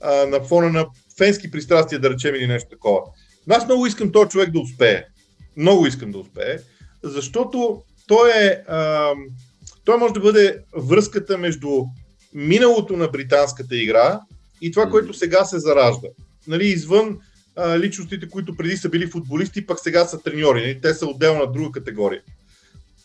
а, 0.00 0.26
на 0.26 0.40
фона 0.40 0.70
на 0.72 0.86
фенски 1.18 1.50
пристрастия, 1.50 1.98
да 2.00 2.10
речем, 2.10 2.34
или 2.34 2.46
нещо 2.46 2.68
такова. 2.70 3.00
Но 3.46 3.54
аз 3.54 3.64
много 3.64 3.86
искам 3.86 4.12
този 4.12 4.28
човек 4.28 4.50
да 4.50 4.60
успее. 4.60 5.04
Много 5.56 5.86
искам 5.86 6.10
да 6.12 6.18
успее, 6.18 6.58
защото 7.02 7.82
той 8.06 8.30
е. 8.30 8.62
А, 8.68 9.12
той 9.84 9.98
може 9.98 10.14
да 10.14 10.20
бъде 10.20 10.58
връзката 10.76 11.38
между 11.38 11.68
миналото 12.34 12.96
на 12.96 13.08
британската 13.08 13.76
игра 13.76 14.20
и 14.60 14.72
това, 14.72 14.90
което 14.90 15.14
сега 15.14 15.44
се 15.44 15.58
заражда. 15.58 16.08
Нали, 16.46 16.66
извън 16.66 17.18
а, 17.56 17.78
личностите, 17.78 18.28
които 18.28 18.56
преди 18.56 18.76
са 18.76 18.88
били 18.88 19.06
футболисти, 19.06 19.66
пък 19.66 19.80
сега 19.80 20.04
са 20.04 20.22
треньори. 20.22 20.60
Нали, 20.60 20.80
те 20.80 20.94
са 20.94 21.06
отделна 21.06 21.52
друга 21.52 21.80
категория. 21.80 22.22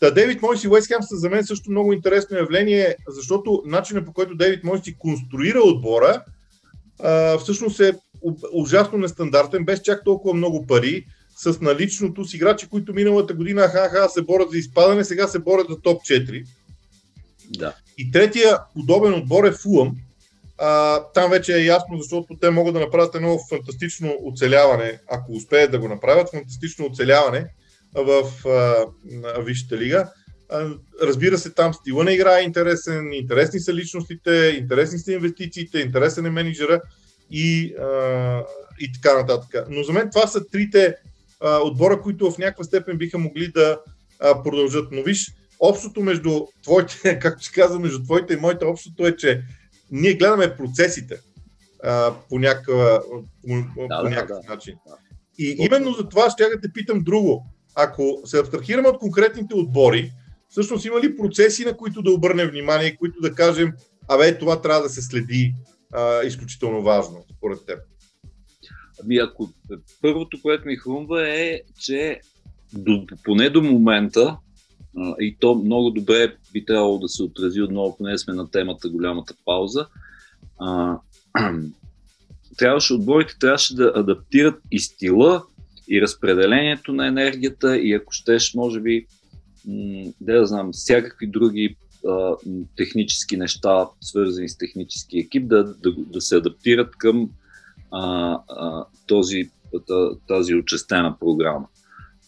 Та 0.02 0.10
Дейвид 0.10 0.42
Мойс 0.42 0.64
и 0.64 0.68
Уест 0.68 0.88
Хем 0.88 1.02
са 1.02 1.16
за 1.16 1.30
мен 1.30 1.44
също 1.44 1.70
много 1.70 1.92
интересно 1.92 2.36
явление, 2.36 2.96
защото 3.08 3.62
начинът 3.66 4.06
по 4.06 4.12
който 4.12 4.34
Дейвид 4.34 4.64
Мойс 4.64 4.82
си 4.82 4.98
конструира 4.98 5.60
отбора 5.60 6.24
а, 7.00 7.38
всъщност 7.38 7.80
е 7.80 7.92
ужасно 8.52 8.98
нестандартен, 8.98 9.64
без 9.64 9.80
чак 9.80 10.04
толкова 10.04 10.34
много 10.34 10.66
пари, 10.66 11.06
с 11.36 11.60
наличното 11.60 12.24
с 12.24 12.34
играчи, 12.34 12.68
които 12.68 12.94
миналата 12.94 13.34
година 13.34 13.68
ха-ха 13.68 14.08
се 14.08 14.22
борят 14.22 14.50
за 14.50 14.58
изпадане, 14.58 15.04
сега 15.04 15.28
се 15.28 15.38
борят 15.38 15.66
за 15.70 15.80
топ 15.80 16.02
4. 16.02 16.44
Да. 17.50 17.74
И 17.98 18.10
третия 18.10 18.58
подобен 18.74 19.14
отбор 19.14 19.44
е 19.44 19.52
Фулъм. 19.52 19.96
А, 20.58 21.00
там 21.14 21.30
вече 21.30 21.56
е 21.56 21.64
ясно, 21.64 21.98
защото 21.98 22.36
те 22.40 22.50
могат 22.50 22.74
да 22.74 22.80
направят 22.80 23.14
едно 23.14 23.38
фантастично 23.50 24.16
оцеляване, 24.24 24.98
ако 25.10 25.32
успеят 25.32 25.70
да 25.70 25.78
го 25.78 25.88
направят, 25.88 26.30
фантастично 26.30 26.86
оцеляване 26.86 27.46
в 27.94 28.24
Висшата 29.44 29.76
лига. 29.76 30.10
Разбира 31.02 31.38
се, 31.38 31.50
там 31.50 31.74
стила 31.74 32.04
на 32.04 32.12
игра 32.12 32.38
е 32.38 32.42
интересен, 32.42 33.12
интересни 33.12 33.60
са 33.60 33.74
личностите, 33.74 34.56
интересни 34.58 34.98
са 34.98 35.12
инвестициите, 35.12 35.78
интересен 35.78 36.26
е 36.26 36.30
менеджера 36.30 36.80
и, 37.30 37.74
и 38.80 38.92
така 38.92 39.18
нататък. 39.18 39.66
Но 39.70 39.82
за 39.82 39.92
мен 39.92 40.10
това 40.10 40.26
са 40.26 40.46
трите 40.46 40.96
отбора, 41.64 42.00
които 42.00 42.30
в 42.30 42.38
някаква 42.38 42.64
степен 42.64 42.98
биха 42.98 43.18
могли 43.18 43.48
да 43.48 43.78
продължат. 44.44 44.92
Но 44.92 45.02
виж, 45.02 45.32
общото 45.60 46.00
между 46.00 46.46
твоите, 46.62 47.18
както 47.22 47.44
се 47.44 47.52
казва, 47.52 47.80
между 47.80 48.02
твоите 48.02 48.34
и 48.34 48.36
моите, 48.36 48.64
общото 48.64 49.06
е, 49.06 49.16
че 49.16 49.42
ние 49.90 50.14
гледаме 50.14 50.56
процесите 50.56 51.20
а, 51.82 52.14
по, 52.28 52.38
някакъв, 52.38 53.02
по, 53.74 53.86
да, 53.88 54.00
по 54.02 54.08
някакъв 54.08 54.38
да, 54.46 54.54
начин. 54.54 54.74
И 55.38 55.56
именно 55.58 55.92
за 55.92 56.08
това 56.08 56.30
ще 56.30 56.48
да 56.48 56.60
те 56.60 56.72
питам 56.72 57.00
друго 57.02 57.46
ако 57.74 58.20
се 58.24 58.38
абстрахираме 58.38 58.88
от 58.88 58.98
конкретните 58.98 59.54
отбори, 59.54 60.12
всъщност 60.48 60.84
има 60.84 61.00
ли 61.00 61.16
процеси, 61.16 61.64
на 61.64 61.76
които 61.76 62.02
да 62.02 62.10
обърнем 62.10 62.48
внимание, 62.48 62.96
които 62.96 63.20
да 63.20 63.34
кажем, 63.34 63.72
абе, 64.08 64.38
това 64.38 64.60
трябва 64.60 64.82
да 64.82 64.88
се 64.88 65.02
следи 65.02 65.54
а, 65.92 66.22
изключително 66.22 66.82
важно, 66.82 67.24
според 67.36 67.66
теб? 67.66 67.78
Ами 69.02 69.16
ако 69.18 69.50
първото, 70.02 70.42
което 70.42 70.66
ми 70.66 70.76
хрумва 70.76 71.28
е, 71.28 71.60
че 71.80 72.20
до, 72.72 73.06
поне 73.24 73.50
до 73.50 73.62
момента, 73.62 74.36
а, 74.96 75.14
и 75.20 75.36
то 75.40 75.54
много 75.54 75.90
добре 75.90 76.36
би 76.52 76.64
трябвало 76.64 76.98
да 76.98 77.08
се 77.08 77.22
отрази 77.22 77.62
отново, 77.62 77.96
поне 77.96 78.18
сме 78.18 78.34
на 78.34 78.50
темата 78.50 78.88
голямата 78.88 79.34
пауза, 79.44 79.86
а, 80.58 80.98
трябваше 82.56 82.94
отборите 82.94 83.38
трябваше 83.40 83.74
да 83.74 83.92
адаптират 83.94 84.60
и 84.70 84.80
стила, 84.80 85.42
и 85.92 86.02
разпределението 86.02 86.92
на 86.92 87.06
енергията 87.06 87.78
и 87.78 87.92
ако 87.92 88.12
щеш, 88.12 88.54
може 88.54 88.80
би, 88.80 89.06
да 90.20 90.40
да 90.40 90.46
знам, 90.46 90.72
всякакви 90.72 91.26
други 91.26 91.76
а, 92.08 92.36
технически 92.76 93.36
неща, 93.36 93.88
свързани 94.00 94.48
с 94.48 94.58
технически 94.58 95.18
екип, 95.18 95.48
да, 95.48 95.64
да, 95.64 95.94
да 95.96 96.20
се 96.20 96.36
адаптират 96.36 96.96
към 96.96 97.30
а, 97.90 98.38
а, 98.48 98.84
този, 99.06 99.50
тази 100.28 100.54
очестена 100.54 101.16
програма. 101.20 101.66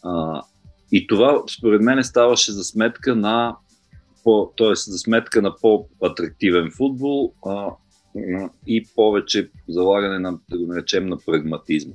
А, 0.03 0.43
и 0.93 1.07
това, 1.07 1.43
според 1.59 1.83
мен, 1.83 2.05
ставаше 2.05 2.53
за 2.53 2.65
сметка 2.65 3.17
на 3.17 3.57
по, 4.25 4.53
т.е. 4.57 4.75
за 4.75 4.99
сметка 4.99 5.43
на 5.43 5.57
по-атрактивен 5.57 6.71
футбол 6.77 7.33
а, 7.47 7.71
и 8.67 8.87
повече 8.97 9.51
залагане 9.69 10.19
на, 10.19 10.39
да 10.51 10.59
го 10.59 10.67
наречем, 10.67 11.07
на 11.07 11.19
прагматизма. 11.27 11.95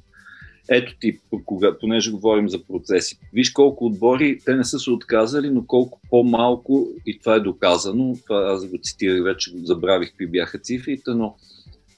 Ето 0.71 0.95
ти, 0.99 1.19
кога, 1.45 1.77
понеже 1.79 2.11
говорим 2.11 2.49
за 2.49 2.63
процеси. 2.63 3.19
Виж 3.33 3.51
колко 3.51 3.85
отбори, 3.85 4.39
те 4.45 4.55
не 4.55 4.63
са 4.63 4.79
се 4.79 4.91
отказали, 4.91 5.49
но 5.49 5.65
колко 5.65 6.01
по-малко, 6.09 6.87
и 7.05 7.19
това 7.19 7.35
е 7.35 7.39
доказано, 7.39 8.15
това 8.27 8.51
аз 8.53 8.67
го 8.67 8.77
цитирах 8.83 9.23
вече, 9.23 9.51
забравих 9.63 10.09
какви 10.09 10.27
бяха 10.27 10.59
цифрите, 10.59 11.11
но 11.11 11.35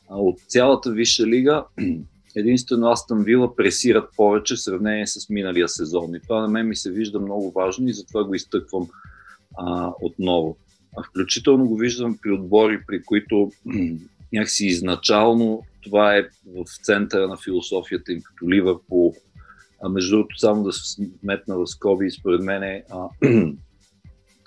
от 0.09 0.39
цялата 0.47 0.91
Висша 0.91 1.27
лига 1.27 1.65
единствено 2.35 2.91
Астън 2.91 3.23
Вила 3.23 3.55
пресират 3.55 4.09
повече 4.17 4.55
в 4.55 4.61
сравнение 4.61 5.07
с 5.07 5.29
миналия 5.29 5.69
сезон. 5.69 6.15
И 6.15 6.19
това 6.21 6.41
на 6.41 6.47
мен 6.47 6.67
ми 6.67 6.75
се 6.75 6.91
вижда 6.91 7.19
много 7.19 7.51
важно 7.51 7.87
и 7.87 7.93
затова 7.93 8.23
го 8.23 8.35
изтъквам 8.35 8.87
а, 9.57 9.91
отново. 10.01 10.57
А 10.97 11.03
включително 11.03 11.65
го 11.65 11.75
виждам 11.75 12.17
при 12.21 12.31
отбори, 12.31 12.79
при 12.87 13.03
които 13.03 13.51
някакси 14.33 14.65
изначално 14.65 15.63
това 15.83 16.17
е 16.17 16.21
в 16.45 16.63
центъра 16.83 17.27
на 17.27 17.37
философията 17.37 18.13
им, 18.13 18.21
като 18.21 18.51
Ливърпул. 18.51 19.13
А 19.83 19.89
между 19.89 20.15
другото, 20.15 20.39
само 20.39 20.63
да 20.63 20.73
се 20.73 20.95
сметна 21.21 21.57
в 21.57 21.67
скоби, 21.67 22.11
според 22.11 22.41
мен 22.41 22.83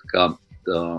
така, 0.02 0.36
а, 0.68 0.98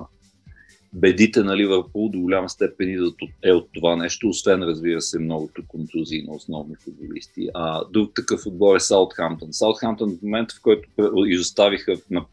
бедите 0.94 1.44
на 1.44 1.58
Ливърпул 1.58 2.10
до 2.10 2.20
голяма 2.20 2.50
степен 2.50 2.90
идват 2.90 3.22
от, 3.22 3.30
е 3.44 3.52
от 3.52 3.70
това 3.74 3.96
нещо, 3.96 4.30
освен 4.30 4.64
разбира 4.64 5.02
се 5.02 5.20
многото 5.20 5.68
контузии 5.68 6.24
на 6.24 6.34
основни 6.34 6.76
футболисти. 6.84 7.50
А, 7.54 7.84
друг 7.94 8.12
такъв 8.16 8.46
отбор 8.46 8.76
е 8.76 8.80
Саутхамптън. 8.80 9.54
Саутхамптън 9.54 10.18
в 10.18 10.22
момента, 10.22 10.56
в 10.56 10.62
който 10.62 10.90
изоставиха 11.28 11.96
на 12.10 12.26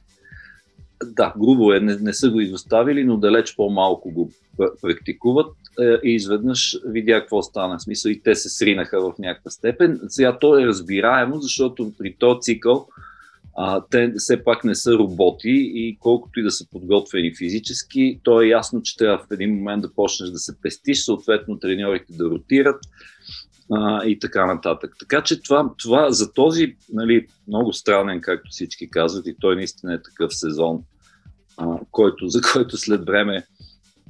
да, 1.04 1.34
грубо 1.38 1.72
е, 1.72 1.80
не, 1.80 1.96
не 1.96 2.12
са 2.12 2.30
го 2.30 2.40
изоставили, 2.40 3.04
но 3.04 3.16
далеч 3.16 3.56
по-малко 3.56 4.10
го 4.10 4.30
практикуват 4.82 5.56
и 5.80 6.14
изведнъж 6.14 6.76
видя 6.86 7.20
какво 7.20 7.42
стана. 7.42 7.78
В 7.78 7.82
смисъл 7.82 8.10
и 8.10 8.22
те 8.22 8.34
се 8.34 8.48
сринаха 8.48 9.00
в 9.00 9.18
някаква 9.18 9.50
степен. 9.50 10.00
Сега 10.08 10.38
то 10.38 10.58
е 10.58 10.66
разбираемо, 10.66 11.40
защото 11.40 11.92
при 11.98 12.16
този 12.18 12.40
цикъл 12.40 12.88
а, 13.56 13.82
те 13.90 14.12
все 14.16 14.44
пак 14.44 14.64
не 14.64 14.74
са 14.74 14.92
роботи 14.92 15.72
и 15.74 15.96
колкото 16.00 16.40
и 16.40 16.42
да 16.42 16.50
са 16.50 16.70
подготвени 16.70 17.34
физически, 17.34 18.20
то 18.22 18.40
е 18.40 18.46
ясно, 18.46 18.82
че 18.82 18.96
трябва 18.96 19.18
в 19.18 19.30
един 19.30 19.54
момент 19.54 19.82
да 19.82 19.94
почнеш 19.94 20.30
да 20.30 20.38
се 20.38 20.60
пестиш, 20.60 21.04
съответно 21.04 21.58
треньорите 21.58 22.12
да 22.12 22.24
ротират 22.24 22.80
а, 23.72 24.04
и 24.04 24.18
така 24.18 24.46
нататък. 24.46 24.94
Така 25.00 25.22
че 25.22 25.42
това, 25.42 25.70
това 25.78 26.10
за 26.10 26.32
този 26.32 26.76
нали, 26.92 27.26
много 27.48 27.72
странен, 27.72 28.20
както 28.20 28.50
всички 28.50 28.90
казват, 28.90 29.26
и 29.26 29.36
той 29.40 29.56
наистина 29.56 29.94
е 29.94 30.02
такъв 30.02 30.34
сезон, 30.34 30.82
а, 31.56 31.78
който, 31.90 32.28
за 32.28 32.40
който 32.52 32.76
след 32.76 33.04
време 33.04 33.46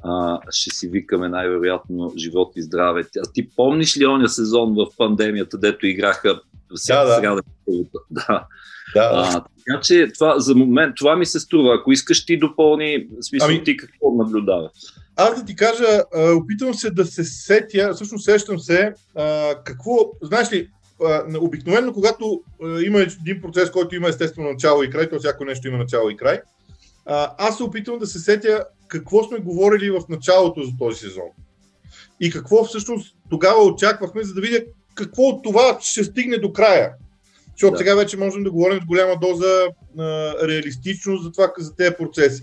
а, 0.04 0.40
ще 0.50 0.70
си 0.70 0.88
викаме 0.88 1.28
най-вероятно 1.28 2.12
живот 2.16 2.52
и 2.56 2.62
здраве. 2.62 3.02
А 3.18 3.32
ти 3.32 3.48
помниш 3.56 3.98
ли 3.98 4.06
оня 4.06 4.28
сезон 4.28 4.74
в 4.74 4.86
пандемията, 4.98 5.58
дето 5.58 5.86
играха 5.86 6.40
всяка 6.74 7.06
да, 7.06 7.14
сряда? 7.14 7.42
Да. 8.10 8.46
Да. 8.94 9.10
А, 9.12 9.32
така 9.32 9.80
че 9.82 10.10
това, 10.14 10.38
за 10.38 10.54
момент, 10.54 10.94
това 10.96 11.16
ми 11.16 11.26
се 11.26 11.40
струва. 11.40 11.74
Ако 11.74 11.92
искаш 11.92 12.26
ти 12.26 12.38
допълни, 12.38 13.06
смисъл 13.20 13.48
ами, 13.48 13.64
ти 13.64 13.76
какво 13.76 14.14
наблюдаваш? 14.14 14.72
Аз 15.16 15.40
да 15.40 15.44
ти 15.44 15.56
кажа, 15.56 16.02
опитвам 16.36 16.74
се 16.74 16.90
да 16.90 17.04
се 17.04 17.24
сетя, 17.24 17.94
всъщност 17.94 18.24
сещам 18.24 18.58
се, 18.58 18.94
а, 19.16 19.54
какво, 19.64 19.92
знаеш 20.22 20.52
ли, 20.52 20.68
обикновено 21.40 21.92
когато 21.92 22.42
има 22.84 23.00
един 23.00 23.40
процес, 23.42 23.70
който 23.70 23.94
има 23.94 24.08
естествено 24.08 24.50
начало 24.50 24.82
и 24.82 24.90
край, 24.90 25.08
то 25.08 25.18
всяко 25.18 25.44
нещо 25.44 25.68
има 25.68 25.78
начало 25.78 26.10
и 26.10 26.16
край, 26.16 26.40
а, 27.06 27.34
аз 27.38 27.56
се 27.56 27.62
опитвам 27.62 27.98
да 27.98 28.06
се 28.06 28.18
сетя 28.18 28.64
какво 28.92 29.24
сме 29.24 29.38
говорили 29.38 29.90
в 29.90 30.00
началото 30.08 30.62
за 30.62 30.72
този 30.78 30.98
сезон. 30.98 31.28
И 32.20 32.30
какво 32.30 32.64
всъщност 32.64 33.16
тогава 33.30 33.62
очаквахме, 33.62 34.22
за 34.22 34.34
да 34.34 34.40
видя 34.40 34.60
какво 34.94 35.22
от 35.22 35.42
това 35.42 35.78
ще 35.80 36.04
стигне 36.04 36.38
до 36.38 36.52
края. 36.52 36.92
Защото 37.52 37.72
да. 37.72 37.78
сега 37.78 37.94
вече 37.94 38.16
можем 38.16 38.42
да 38.42 38.50
говорим 38.50 38.82
с 38.82 38.86
голяма 38.86 39.16
доза 39.20 39.66
а, 39.98 40.02
реалистичност 40.48 41.24
за, 41.24 41.32
това, 41.32 41.52
за 41.58 41.76
тези 41.76 41.94
процеси. 41.98 42.42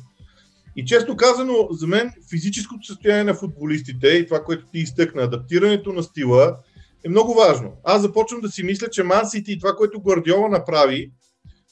И 0.76 0.86
често 0.86 1.16
казано, 1.16 1.68
за 1.72 1.88
мен 1.88 2.12
физическото 2.30 2.88
състояние 2.88 3.24
на 3.24 3.34
футболистите 3.34 4.08
и 4.08 4.26
това, 4.26 4.44
което 4.44 4.66
ти 4.66 4.80
изтъкна, 4.80 5.22
адаптирането 5.22 5.94
на 5.94 6.04
стила 6.04 6.58
е 7.06 7.10
много 7.10 7.34
важно. 7.34 7.74
Аз 7.84 8.02
започвам 8.02 8.42
да 8.42 8.50
си 8.50 8.64
мисля, 8.64 8.90
че 8.90 9.04
Мансити 9.04 9.52
и 9.52 9.60
това, 9.60 9.76
което 9.76 10.02
Гвардиола 10.02 10.50
направи, 10.50 11.12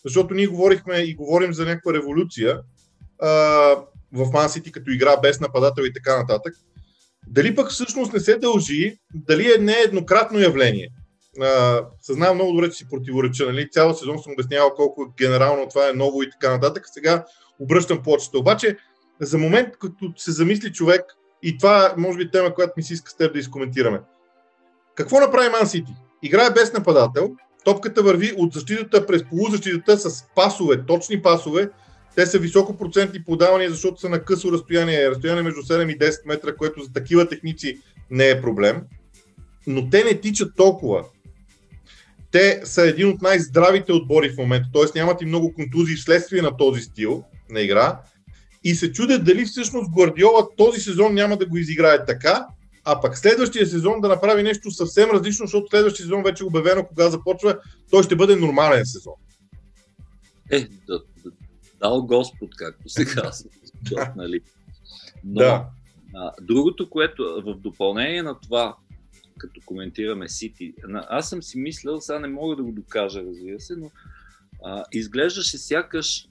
защото 0.06 0.34
ние 0.34 0.48
говорихме 0.48 0.98
и 0.98 1.16
говорим 1.16 1.54
за 1.54 1.66
някаква 1.66 1.94
революция 1.94 2.60
а, 3.20 3.30
в 4.14 4.32
Мансити, 4.34 4.72
като 4.72 4.92
игра 4.92 5.18
без 5.18 5.40
нападател 5.40 5.84
и 5.84 5.94
така 5.94 6.18
нататък, 6.18 6.54
дали 7.28 7.56
пък 7.56 7.70
всъщност 7.70 8.14
не 8.14 8.20
се 8.20 8.38
дължи, 8.38 8.98
дали 9.14 9.54
е 9.54 9.58
не 9.58 9.74
еднократно 9.74 10.40
явление. 10.40 10.90
съзнавам 12.02 12.36
много 12.36 12.52
добре, 12.52 12.70
че 12.70 12.78
си 12.78 12.90
противореча. 12.90 13.46
Нали? 13.46 13.70
Цял 13.72 13.94
сезон 13.94 14.20
съм 14.20 14.34
обяснявал 14.34 14.74
колко 14.76 15.14
генерално 15.18 15.70
това 15.70 15.90
е 15.90 15.94
ново 15.94 16.24
и 16.24 16.30
така 16.32 16.52
нататък. 16.52 16.84
Сега 16.92 17.26
обръщам 17.60 18.04
почта. 18.04 18.40
Обаче, 18.40 18.78
за 19.22 19.38
момент, 19.38 19.70
като 19.80 20.14
се 20.18 20.32
замисли 20.32 20.74
човек, 20.74 21.02
и 21.44 21.58
това 21.58 21.94
може 21.98 22.18
би 22.18 22.32
тема, 22.32 22.54
която 22.54 22.74
ми 22.78 22.84
се 22.84 22.94
иска 22.94 23.12
с 23.12 23.18
теб 23.18 23.34
да 23.34 23.40
изкоментираме. 23.40 24.02
Какво 24.96 25.20
направи 25.20 25.50
Ман 25.50 25.68
Сити? 25.68 25.92
Играе 26.24 26.50
без 26.52 26.74
нападател, 26.74 27.32
топката 27.64 28.04
върви 28.04 28.34
от 28.38 28.54
защитата 28.54 29.06
през 29.06 29.24
полузащитата 29.30 29.98
с 29.98 30.26
пасове, 30.36 30.86
точни 30.86 31.22
пасове. 31.22 31.70
Те 32.18 32.26
са 32.26 32.40
високопроцентни 32.40 33.24
подавания, 33.24 33.70
защото 33.70 34.02
са 34.02 34.10
на 34.10 34.24
късо 34.24 34.52
разстояние, 34.52 35.10
разстояние 35.10 35.44
между 35.44 35.62
7 35.62 35.96
и 35.96 36.00
10 36.00 36.28
метра, 36.28 36.56
което 36.56 36.84
за 36.84 36.94
такива 36.94 37.30
техници 37.30 37.80
не 38.12 38.30
е 38.30 38.42
проблем. 38.42 38.82
Но 39.68 39.90
те 39.90 40.04
не 40.04 40.20
тичат 40.20 40.56
толкова. 40.56 41.06
Те 42.32 42.62
са 42.64 42.82
един 42.82 43.10
от 43.10 43.22
най-здравите 43.22 43.94
отбори 43.94 44.30
в 44.30 44.38
момента, 44.38 44.70
т.е. 44.74 45.00
нямат 45.00 45.22
и 45.22 45.26
много 45.26 45.54
контузии 45.54 45.96
вследствие 45.96 46.42
на 46.42 46.58
този 46.58 46.82
стил 46.82 47.24
на 47.50 47.62
игра 47.62 48.00
и 48.64 48.76
се 48.76 48.92
чудят 48.92 49.24
дали 49.24 49.46
всъщност 49.46 49.92
Гвардиола 49.92 50.48
този 50.58 50.82
сезон 50.82 51.14
няма 51.14 51.38
да 51.38 51.46
го 51.46 51.58
изиграе 51.58 52.06
така, 52.06 52.48
а 52.84 53.02
пък 53.02 53.18
следващия 53.18 53.68
сезон 53.68 54.02
да 54.02 54.08
направи 54.08 54.44
нещо 54.44 54.72
съвсем 54.72 55.10
различно, 55.10 55.46
защото 55.46 55.68
следващия 55.70 56.04
сезон 56.04 56.24
вече 56.24 56.44
е 56.44 56.48
обявено 56.48 56.86
кога 56.86 57.10
започва, 57.10 57.58
той 57.92 58.04
ще 58.04 58.16
бъде 58.16 58.36
нормален 58.36 58.86
сезон. 58.86 59.14
Е, 60.52 60.68
да, 60.88 61.00
дал 61.80 62.06
Господ, 62.06 62.50
както 62.56 62.90
се 62.90 63.06
казва. 63.06 63.50
нали? 64.16 64.42
Но, 65.24 65.40
да. 65.40 65.66
а, 66.16 66.32
другото, 66.42 66.90
което 66.90 67.42
в 67.46 67.60
допълнение 67.60 68.24
на 68.24 68.40
това, 68.40 68.76
като 69.38 69.62
коментираме 69.66 70.30
Сити, 70.30 70.74
аз 70.94 71.30
съм 71.30 71.44
си 71.44 71.60
мислял, 71.60 72.02
сега 72.02 72.20
не 72.20 72.28
мога 72.28 72.56
да 72.56 72.64
го 72.64 72.72
докажа, 72.72 73.24
разбира 73.24 73.60
се, 73.60 73.76
но 73.76 73.92
а, 74.64 74.84
изглеждаше 74.92 75.58
сякаш 75.58 76.28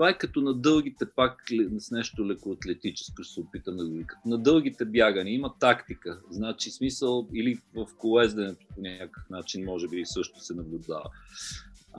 това 0.00 0.10
е 0.10 0.18
като 0.18 0.40
на 0.40 0.54
дългите 0.54 1.06
пак 1.16 1.42
с 1.78 1.90
нещо 1.90 2.28
леко 2.28 2.52
атлетическо, 2.52 3.22
ще 3.22 3.34
се 3.34 3.40
опитам 3.40 3.76
да 3.76 3.86
го 3.86 3.92
ви. 3.94 4.06
Като 4.06 4.28
на 4.28 4.38
дългите 4.38 4.84
бягания 4.84 5.34
има 5.34 5.54
тактика. 5.58 6.20
Значи 6.30 6.70
смисъл 6.70 7.28
или 7.34 7.60
в 7.74 7.86
колезденето 7.98 8.66
по 8.74 8.80
някакъв 8.80 9.30
начин 9.30 9.64
може 9.64 9.88
би 9.88 10.02
също 10.04 10.40
се 10.40 10.54
наблюдава. 10.54 11.10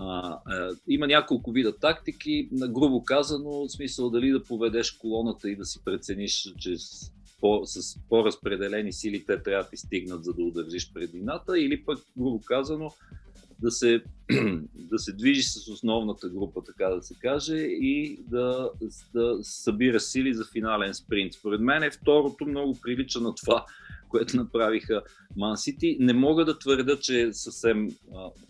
А, 0.04 0.40
а, 0.46 0.70
има 0.88 1.08
няколко 1.08 1.52
вида 1.52 1.78
тактики, 1.78 2.50
на 2.52 2.68
грубо 2.68 3.04
казано, 3.04 3.50
в 3.50 3.70
смисъл 3.70 4.10
дали 4.10 4.32
да 4.32 4.44
поведеш 4.44 4.92
колоната 4.92 5.50
и 5.50 5.56
да 5.56 5.66
си 5.66 5.80
прецениш, 5.86 6.54
че 6.58 6.78
с, 6.78 7.12
по, 7.40 7.62
с 7.66 8.00
по-разпределени 8.10 8.94
сили 8.94 9.26
те 9.26 9.44
трябва 9.44 9.64
да 9.64 9.70
ти 9.70 9.78
стигнат, 9.78 10.24
за 10.24 10.34
да 10.34 10.44
удържиш 10.44 10.94
предината, 10.94 11.60
или 11.60 11.86
пък, 11.86 12.00
грубо 12.18 12.42
казано, 12.46 12.92
да 13.62 13.72
се, 13.72 14.04
да 14.76 15.00
се 15.00 15.14
движи 15.14 15.44
с 15.44 15.68
основната 15.68 16.30
група, 16.30 16.64
така 16.64 16.90
да 16.90 17.02
се 17.02 17.16
каже, 17.22 17.58
и 17.58 18.20
да, 18.28 18.70
да 19.14 19.38
събира 19.44 20.00
сили 20.00 20.34
за 20.34 20.46
финален 20.46 20.94
спринт. 20.94 21.34
Според 21.34 21.62
мен 21.62 21.84
е 21.84 21.92
второто 21.92 22.46
много 22.46 22.78
прилича 22.82 23.20
на 23.20 23.36
това, 23.36 23.66
което 24.12 24.38
направиха 24.38 25.02
Ман 25.38 25.58
Сити. 25.58 25.98
Не 26.00 26.14
мога 26.14 26.46
да 26.46 26.60
твърда, 26.60 27.00
че 27.00 27.22
е 27.22 27.34
съвсем 27.34 27.90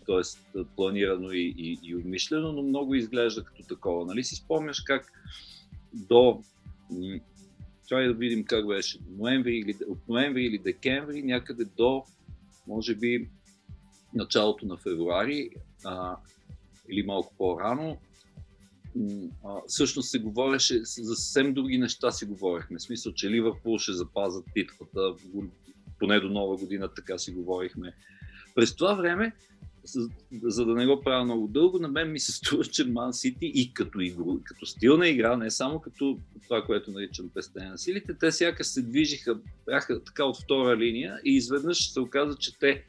т.е. 0.06 0.60
планирано 0.76 1.32
и, 1.32 1.54
и, 1.58 1.78
и 1.82 1.96
обмишлено, 1.96 2.52
но 2.52 2.62
много 2.62 2.94
изглежда 2.94 3.44
като 3.44 3.62
такова. 3.62 4.06
Нали 4.06 4.24
си 4.24 4.34
спомняш 4.34 4.80
как 4.80 5.12
до 5.94 6.42
Чай 7.86 8.06
да 8.06 8.14
видим 8.14 8.44
как 8.44 8.66
беше. 8.66 8.98
Ноември 9.18 9.56
или, 9.56 9.74
от 9.88 10.08
ноември 10.08 10.44
или 10.44 10.58
декември, 10.58 11.22
някъде 11.22 11.64
до, 11.64 12.04
може 12.66 12.94
би, 12.94 13.30
началото 14.14 14.66
на 14.66 14.76
февруари 14.76 15.50
а, 15.84 16.16
или 16.88 17.02
малко 17.02 17.34
по-рано, 17.38 17.96
а, 19.44 19.60
всъщност 19.66 20.10
се 20.10 20.18
говореше 20.18 20.84
за 20.84 21.14
съвсем 21.14 21.54
други 21.54 21.78
неща 21.78 22.10
си 22.10 22.24
говорихме. 22.24 22.78
В 22.78 22.82
смисъл, 22.82 23.12
че 23.12 23.30
Ливърпул 23.30 23.78
ще 23.78 23.92
запазят 23.92 24.44
титлата, 24.54 25.14
поне 25.98 26.20
до 26.20 26.28
нова 26.28 26.56
година 26.56 26.88
така 26.96 27.18
си 27.18 27.32
говорихме. 27.32 27.94
През 28.54 28.76
това 28.76 28.94
време, 28.94 29.32
за 30.42 30.64
да 30.64 30.74
не 30.74 30.86
го 30.86 31.00
правя 31.00 31.24
много 31.24 31.48
дълго, 31.48 31.78
на 31.78 31.88
мен 31.88 32.12
ми 32.12 32.20
се 32.20 32.32
струва, 32.32 32.64
че 32.64 32.84
Ман 32.84 33.12
Сити 33.12 33.52
и 33.54 33.74
като, 33.74 34.00
игру, 34.00 34.38
като 34.44 34.66
стил 34.66 34.96
на 34.96 35.08
игра, 35.08 35.36
не 35.36 35.50
само 35.50 35.80
като 35.80 36.18
това, 36.42 36.64
което 36.64 36.90
наричам 36.90 37.30
пестене 37.34 37.68
на 37.68 37.78
силите, 37.78 38.14
те 38.14 38.32
сякаш 38.32 38.66
се 38.66 38.82
движиха, 38.82 39.38
бяха 39.66 40.04
така 40.04 40.24
от 40.24 40.42
втора 40.42 40.76
линия 40.76 41.18
и 41.24 41.36
изведнъж 41.36 41.92
се 41.92 42.00
оказа, 42.00 42.36
че 42.38 42.58
те 42.58 42.84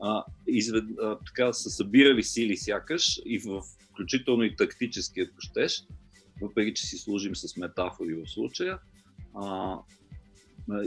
а, 0.00 0.24
извед, 0.46 0.84
а, 1.02 1.18
така 1.26 1.52
са 1.52 1.70
събирали 1.70 2.22
сили 2.22 2.56
сякаш 2.56 3.20
и 3.24 3.38
в, 3.38 3.62
включително 4.02 4.44
и 4.44 4.56
тактически, 4.56 5.20
ако 5.20 5.40
щеш, 5.40 5.84
въпреки 6.42 6.74
че 6.74 6.86
си 6.86 6.98
служим 6.98 7.36
с 7.36 7.56
метафори 7.56 8.14
в 8.14 8.30
случая, 8.30 8.78
а, 9.34 9.78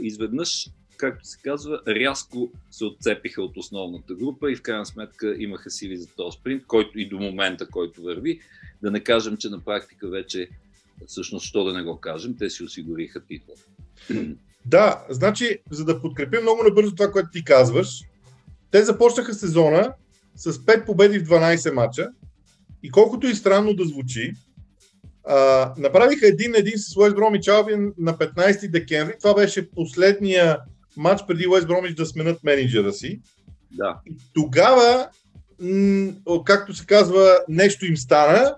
изведнъж, 0.00 0.68
както 0.96 1.28
се 1.28 1.38
казва, 1.42 1.80
рязко 1.88 2.52
се 2.70 2.84
отцепиха 2.84 3.42
от 3.42 3.56
основната 3.56 4.14
група 4.14 4.52
и 4.52 4.56
в 4.56 4.62
крайна 4.62 4.86
сметка 4.86 5.36
имаха 5.38 5.70
сили 5.70 5.96
за 5.96 6.06
този 6.16 6.38
спринт, 6.38 6.66
който 6.66 6.98
и 6.98 7.08
до 7.08 7.18
момента, 7.18 7.68
който 7.68 8.02
върви. 8.02 8.40
Да 8.82 8.90
не 8.90 9.00
кажем, 9.00 9.36
че 9.36 9.48
на 9.48 9.64
практика 9.64 10.08
вече, 10.08 10.48
всъщност, 11.06 11.46
що 11.46 11.64
да 11.64 11.72
не 11.72 11.82
го 11.82 12.00
кажем, 12.00 12.36
те 12.38 12.50
си 12.50 12.64
осигуриха 12.64 13.24
титла. 13.24 13.54
Да, 14.66 15.06
значи, 15.10 15.58
за 15.70 15.84
да 15.84 16.00
подкрепим 16.00 16.42
много 16.42 16.62
набързо 16.62 16.94
това, 16.94 17.12
което 17.12 17.28
ти 17.32 17.44
казваш, 17.44 18.00
те 18.70 18.82
започнаха 18.82 19.34
сезона 19.34 19.94
с 20.34 20.52
5 20.52 20.86
победи 20.86 21.18
в 21.18 21.28
12 21.28 21.72
мача 21.72 22.08
и 22.82 22.90
колкото 22.90 23.26
и 23.26 23.34
странно 23.34 23.74
да 23.74 23.84
звучи, 23.84 24.32
а, 25.24 25.72
направиха 25.78 26.26
един 26.26 26.50
на 26.50 26.58
един 26.58 26.78
с 26.78 26.96
Уест 26.96 27.16
Бромич 27.16 27.48
Албин 27.48 27.92
на 27.98 28.14
15 28.14 28.70
декември. 28.70 29.14
Това 29.18 29.34
беше 29.34 29.70
последния 29.70 30.58
матч 30.96 31.22
преди 31.26 31.46
Уест 31.46 31.66
Бромич 31.66 31.94
да 31.94 32.06
сменят 32.06 32.44
менеджера 32.44 32.92
си. 32.92 33.20
Да. 33.72 34.00
И 34.06 34.16
тогава, 34.34 35.08
м- 35.60 36.12
както 36.44 36.74
се 36.74 36.86
казва, 36.86 37.38
нещо 37.48 37.86
им 37.86 37.96
стана 37.96 38.56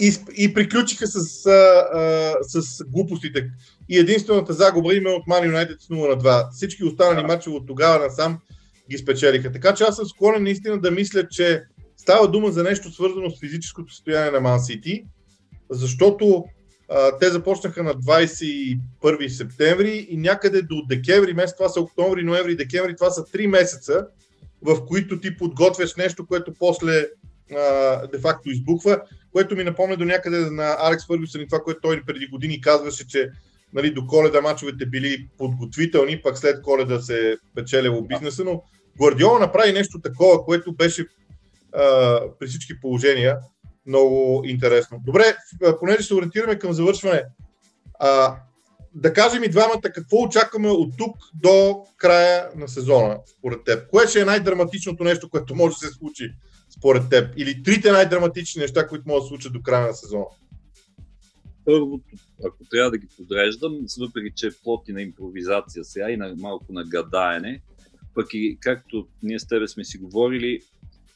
и, 0.00 0.12
и 0.36 0.54
приключиха 0.54 1.06
с, 1.06 1.46
а, 1.46 1.50
а, 1.50 2.34
с 2.42 2.84
глупостите. 2.84 3.50
И 3.88 3.98
единствената 3.98 4.52
загуба 4.52 4.94
има 4.94 5.10
от 5.10 5.26
Man 5.26 5.52
United 5.52 5.78
с 5.78 5.88
0 5.88 6.08
на 6.08 6.22
2. 6.22 6.50
Всички 6.52 6.84
останали 6.84 7.26
мачове 7.26 7.56
от 7.56 7.66
тогава 7.66 8.04
насам 8.04 8.38
ги 8.90 8.98
спечелиха. 8.98 9.52
Така 9.52 9.74
че 9.74 9.84
аз 9.84 9.96
съм 9.96 10.06
склонен 10.06 10.42
наистина 10.42 10.80
да 10.80 10.90
мисля, 10.90 11.28
че 11.28 11.62
става 12.08 12.28
дума 12.28 12.50
за 12.50 12.62
нещо 12.62 12.92
свързано 12.92 13.30
с 13.30 13.40
физическото 13.40 13.94
състояние 13.94 14.30
на 14.30 14.38
Man 14.38 14.58
City, 14.58 15.04
защото 15.70 16.44
а, 16.90 17.18
те 17.18 17.30
започнаха 17.30 17.82
на 17.82 17.94
21 17.94 19.28
септември 19.28 20.06
и 20.10 20.16
някъде 20.16 20.62
до 20.62 20.82
декември 20.88 21.34
месец, 21.34 21.56
това 21.56 21.68
са 21.68 21.80
октомври, 21.80 22.22
ноември, 22.22 22.56
декември, 22.56 22.96
това 22.96 23.10
са 23.10 23.24
3 23.24 23.46
месеца, 23.46 24.06
в 24.62 24.86
които 24.86 25.20
ти 25.20 25.36
подготвяш 25.36 25.96
нещо, 25.96 26.26
което 26.26 26.52
после 26.58 27.06
де-факто 28.12 28.50
избухва, 28.50 29.02
което 29.32 29.56
ми 29.56 29.64
напомня 29.64 29.96
до 29.96 30.04
някъде 30.04 30.38
на 30.38 30.76
Алекс 30.78 31.06
Фъргюсън 31.06 31.40
и 31.40 31.46
това, 31.46 31.60
което 31.60 31.80
той 31.80 32.02
преди 32.06 32.26
години 32.26 32.60
казваше, 32.60 33.08
че 33.08 33.30
нали, 33.72 33.90
до 33.90 34.06
коледа 34.06 34.40
мачовете 34.40 34.86
били 34.86 35.28
подготвителни, 35.38 36.22
пък 36.22 36.38
след 36.38 36.62
коледа 36.62 37.00
се 37.00 37.36
печелило 37.54 38.02
бизнеса, 38.02 38.44
но 38.44 38.62
Гвардиола 38.98 39.38
направи 39.38 39.72
нещо 39.72 40.00
такова, 40.00 40.44
което 40.44 40.72
беше 40.72 41.06
при 42.38 42.46
всички 42.46 42.80
положения 42.80 43.38
много 43.86 44.42
интересно. 44.44 45.00
Добре, 45.04 45.36
понеже 45.80 46.02
се 46.02 46.14
ориентираме 46.14 46.58
към 46.58 46.72
завършване, 46.72 47.24
а, 47.98 48.36
да 48.94 49.12
кажем 49.12 49.44
и 49.44 49.48
двамата 49.48 49.80
какво 49.94 50.22
очакваме 50.22 50.68
от 50.68 50.96
тук 50.98 51.16
до 51.34 51.84
края 51.96 52.50
на 52.56 52.68
сезона, 52.68 53.18
според 53.38 53.64
теб. 53.64 53.90
Кое 53.90 54.06
ще 54.06 54.20
е 54.20 54.24
най-драматичното 54.24 55.04
нещо, 55.04 55.28
което 55.28 55.54
може 55.54 55.74
да 55.74 55.78
се 55.78 55.94
случи 55.94 56.32
според 56.78 57.08
теб? 57.10 57.34
Или 57.36 57.62
трите 57.62 57.92
най-драматични 57.92 58.62
неща, 58.62 58.88
които 58.88 59.04
могат 59.06 59.20
да 59.20 59.24
се 59.24 59.28
случат 59.28 59.52
до 59.52 59.62
края 59.62 59.86
на 59.86 59.94
сезона? 59.94 60.24
Първото, 61.64 62.04
ако 62.46 62.64
трябва 62.70 62.90
да 62.90 62.98
ги 62.98 63.06
подреждам, 63.16 63.78
въпреки 64.00 64.32
че 64.36 64.46
е 64.46 64.50
плоти 64.62 64.92
на 64.92 65.02
импровизация 65.02 65.84
сега 65.84 66.10
и 66.10 66.16
на 66.16 66.34
малко 66.38 66.72
на 66.72 66.84
гадаене, 66.84 67.62
пък 68.14 68.26
и 68.34 68.58
както 68.60 69.08
ние 69.22 69.38
с 69.38 69.46
тебе 69.46 69.68
сме 69.68 69.84
си 69.84 69.98
говорили, 69.98 70.60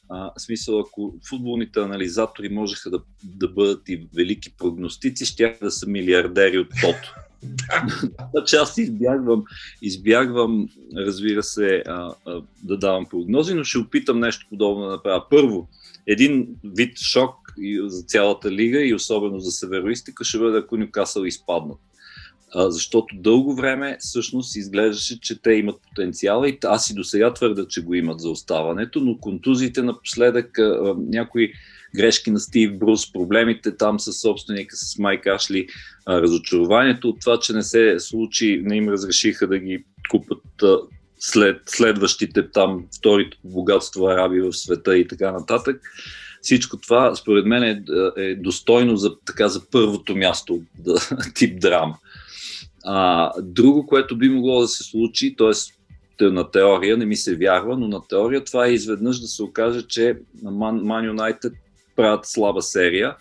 а, 0.08 0.32
смисъл, 0.38 0.80
ако 0.80 1.14
футболните 1.28 1.80
анализатори 1.80 2.48
можеха 2.48 2.90
да, 2.90 3.02
да 3.24 3.48
бъдат 3.48 3.88
и 3.88 4.08
велики 4.16 4.54
прогностици, 4.58 5.26
ще 5.26 5.58
да 5.62 5.70
са 5.70 5.86
милиардери 5.86 6.58
от 6.58 6.68
тото. 6.80 7.14
Значи 8.34 8.56
аз 8.56 8.78
избягвам, 8.78 9.44
избягвам, 9.82 10.68
разбира 10.96 11.42
се, 11.42 11.82
а, 11.86 12.14
а, 12.26 12.42
да 12.62 12.78
давам 12.78 13.06
прогнози, 13.06 13.54
но 13.54 13.64
ще 13.64 13.78
опитам 13.78 14.20
нещо 14.20 14.46
подобно 14.50 14.84
да 14.84 14.90
направя. 14.90 15.24
Първо, 15.30 15.68
един 16.06 16.48
вид 16.64 16.98
шок 16.98 17.36
за 17.86 18.02
цялата 18.02 18.50
лига 18.50 18.84
и 18.84 18.94
особено 18.94 19.40
за 19.40 19.50
североистика 19.50 20.24
ще 20.24 20.38
бъде 20.38 20.58
ако 20.58 20.76
Нюкасъл 20.76 21.24
изпаднат. 21.24 21.78
Защото 22.54 23.16
дълго 23.16 23.54
време 23.54 23.96
всъщност 24.00 24.56
изглеждаше, 24.56 25.20
че 25.20 25.42
те 25.42 25.52
имат 25.52 25.80
потенциала 25.88 26.48
и 26.48 26.58
аз 26.64 26.90
и 26.90 26.94
до 26.94 27.04
сега 27.04 27.34
твърда, 27.34 27.66
че 27.68 27.82
го 27.82 27.94
имат 27.94 28.20
за 28.20 28.30
оставането, 28.30 29.00
но 29.00 29.18
контузиите 29.18 29.82
напоследък, 29.82 30.58
някои 30.96 31.52
грешки 31.96 32.30
на 32.30 32.40
Стив 32.40 32.78
Брус, 32.78 33.12
проблемите 33.12 33.76
там 33.76 34.00
с 34.00 34.12
собственика, 34.12 34.76
с 34.76 34.98
Майк 34.98 35.26
Ашли, 35.26 35.66
разочарованието 36.08 37.08
от 37.08 37.20
това, 37.20 37.38
че 37.38 37.52
не 37.52 37.62
се 37.62 37.96
случи, 37.98 38.62
не 38.64 38.76
им 38.76 38.88
разрешиха 38.88 39.46
да 39.46 39.58
ги 39.58 39.84
купат 40.10 40.42
след 41.18 41.60
следващите 41.66 42.50
там 42.50 42.84
вторите 42.98 43.36
по 43.42 43.48
богатство 43.48 44.06
араби 44.06 44.40
в 44.40 44.52
света 44.52 44.98
и 44.98 45.08
така 45.08 45.32
нататък. 45.32 45.80
Всичко 46.42 46.76
това, 46.76 47.14
според 47.14 47.46
мен, 47.46 47.62
е, 47.62 47.82
е 48.16 48.34
достойно 48.34 48.96
за, 48.96 49.16
така, 49.24 49.48
за 49.48 49.70
първото 49.70 50.16
място 50.16 50.62
да, 50.78 50.94
тип 51.34 51.60
драма. 51.60 51.98
А, 52.84 53.30
друго, 53.42 53.86
което 53.86 54.18
би 54.18 54.28
могло 54.28 54.60
да 54.60 54.68
се 54.68 54.84
случи, 54.84 55.36
т.е. 55.36 56.24
на 56.24 56.50
теория, 56.50 56.96
не 56.96 57.06
ми 57.06 57.16
се 57.16 57.36
вярва, 57.36 57.76
но 57.76 57.88
на 57.88 58.00
теория 58.08 58.44
това 58.44 58.66
е 58.66 58.72
изведнъж 58.72 59.20
да 59.20 59.26
се 59.26 59.42
окаже, 59.42 59.82
че 59.82 60.18
Man 60.44 61.12
United 61.12 61.52
правят 61.96 62.26
слаба 62.26 62.62
серия 62.62 63.16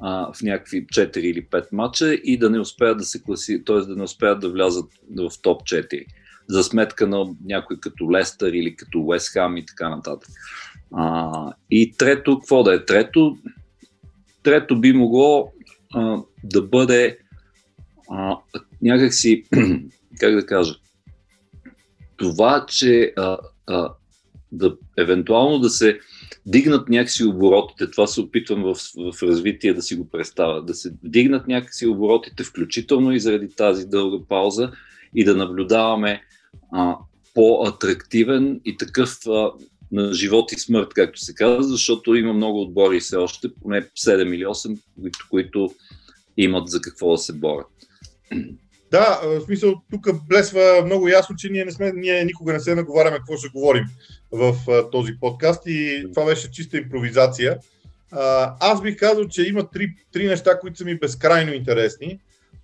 а, 0.00 0.32
в 0.32 0.42
някакви 0.42 0.86
4 0.86 1.18
или 1.18 1.46
5 1.46 1.66
мача 1.72 2.14
и 2.14 2.38
да 2.38 2.50
не 2.50 2.60
успеят 2.60 2.98
да 2.98 3.04
се 3.04 3.22
класи, 3.22 3.64
т.е. 3.64 3.76
да 3.76 3.96
не 3.96 4.02
успеят 4.02 4.40
да 4.40 4.50
влязат 4.50 4.86
в 5.16 5.42
топ 5.42 5.62
4 5.62 6.04
за 6.48 6.64
сметка 6.64 7.06
на 7.06 7.26
някой 7.44 7.80
като 7.80 8.12
Лестър 8.12 8.52
или 8.52 8.76
като 8.76 9.00
Уест 9.00 9.28
Хам 9.32 9.56
и 9.56 9.66
така 9.66 9.88
нататък. 9.88 10.28
А, 10.94 11.30
и 11.70 11.92
трето, 11.92 12.38
какво 12.38 12.62
да 12.62 12.74
е 12.74 12.84
трето? 12.84 13.36
Трето 14.42 14.80
би 14.80 14.92
могло 14.92 15.52
а, 15.94 16.22
да 16.44 16.62
бъде 16.62 17.18
а, 18.12 18.38
някакси, 18.82 19.44
как 20.20 20.34
да 20.34 20.46
кажа, 20.46 20.74
това, 22.16 22.66
че 22.68 23.12
а, 23.16 23.38
а, 23.66 23.92
да, 24.52 24.76
евентуално 24.98 25.58
да 25.58 25.70
се 25.70 25.98
дигнат 26.46 26.88
някакси 26.88 27.24
оборотите, 27.24 27.90
това 27.90 28.06
се 28.06 28.20
опитвам 28.20 28.62
в, 28.62 28.74
в 29.12 29.22
развитие 29.22 29.74
да 29.74 29.82
си 29.82 29.96
го 29.96 30.08
представя, 30.10 30.62
да 30.62 30.74
се 30.74 30.92
дигнат 31.02 31.48
някакси 31.48 31.86
оборотите, 31.86 32.44
включително 32.44 33.12
и 33.12 33.20
заради 33.20 33.48
тази 33.48 33.86
дълга 33.86 34.24
пауза 34.28 34.72
и 35.14 35.24
да 35.24 35.36
наблюдаваме 35.36 36.22
а, 36.72 36.96
по-атрактивен 37.34 38.60
и 38.64 38.76
такъв 38.76 39.18
а, 39.26 39.50
на 39.92 40.12
живот 40.12 40.52
и 40.52 40.58
смърт, 40.58 40.88
както 40.94 41.20
се 41.20 41.34
казва, 41.34 41.62
защото 41.62 42.14
има 42.14 42.32
много 42.32 42.62
отбори 42.62 43.00
все 43.00 43.16
още, 43.16 43.48
поне 43.62 43.82
7 43.82 44.34
или 44.34 44.44
8, 44.44 44.78
които, 45.00 45.26
които 45.30 45.70
имат 46.36 46.68
за 46.68 46.80
какво 46.80 47.10
да 47.10 47.18
се 47.18 47.32
борят. 47.32 47.66
Да, 48.92 49.20
в 49.24 49.40
смисъл, 49.40 49.74
тук 49.90 50.26
блесва 50.28 50.82
много 50.84 51.08
ясно, 51.08 51.36
че 51.36 51.48
ние, 51.48 51.64
не 51.64 51.72
сме, 51.72 51.92
ние 51.92 52.24
никога 52.24 52.52
не 52.52 52.60
се 52.60 52.74
наговаряме 52.74 53.16
какво 53.16 53.36
ще 53.36 53.48
говорим 53.48 53.84
в 54.32 54.56
а, 54.68 54.90
този 54.90 55.12
подкаст 55.20 55.62
и 55.66 56.06
това 56.14 56.26
беше 56.26 56.50
чиста 56.50 56.78
импровизация. 56.78 57.58
А, 58.10 58.54
аз 58.60 58.82
бих 58.82 58.96
казал, 58.96 59.28
че 59.28 59.48
има 59.48 59.70
три, 59.70 59.94
три 60.12 60.26
неща, 60.26 60.58
които 60.58 60.78
са 60.78 60.84
ми 60.84 60.98
безкрайно 60.98 61.52
интересни. 61.52 62.18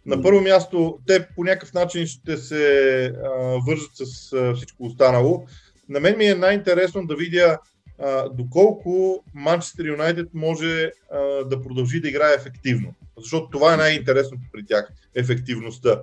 На 0.07 0.23
първо 0.23 0.41
място, 0.41 0.99
те 1.07 1.27
по 1.37 1.45
някакъв 1.45 1.75
начин 1.75 2.07
ще 2.07 2.37
се 2.37 3.05
а, 3.07 3.29
вържат 3.69 3.91
с 3.95 4.33
а, 4.33 4.55
всичко 4.55 4.85
останало. 4.85 5.47
На 5.89 6.01
мен 6.01 6.19
ми 6.19 6.25
е 6.25 6.35
най-интересно 6.35 7.07
да 7.07 7.17
видя 7.17 7.59
а, 7.99 8.29
доколко 8.29 9.25
Манчестър 9.35 9.85
Юнайтед 9.85 10.29
може 10.35 10.91
а, 11.13 11.19
да 11.45 11.63
продължи 11.63 12.01
да 12.01 12.09
играе 12.09 12.35
ефективно. 12.35 12.95
Защото 13.21 13.51
това 13.51 13.75
е 13.75 13.77
най-интересното 13.77 14.43
при 14.53 14.67
тях 14.67 14.89
ефективността. 15.15 16.03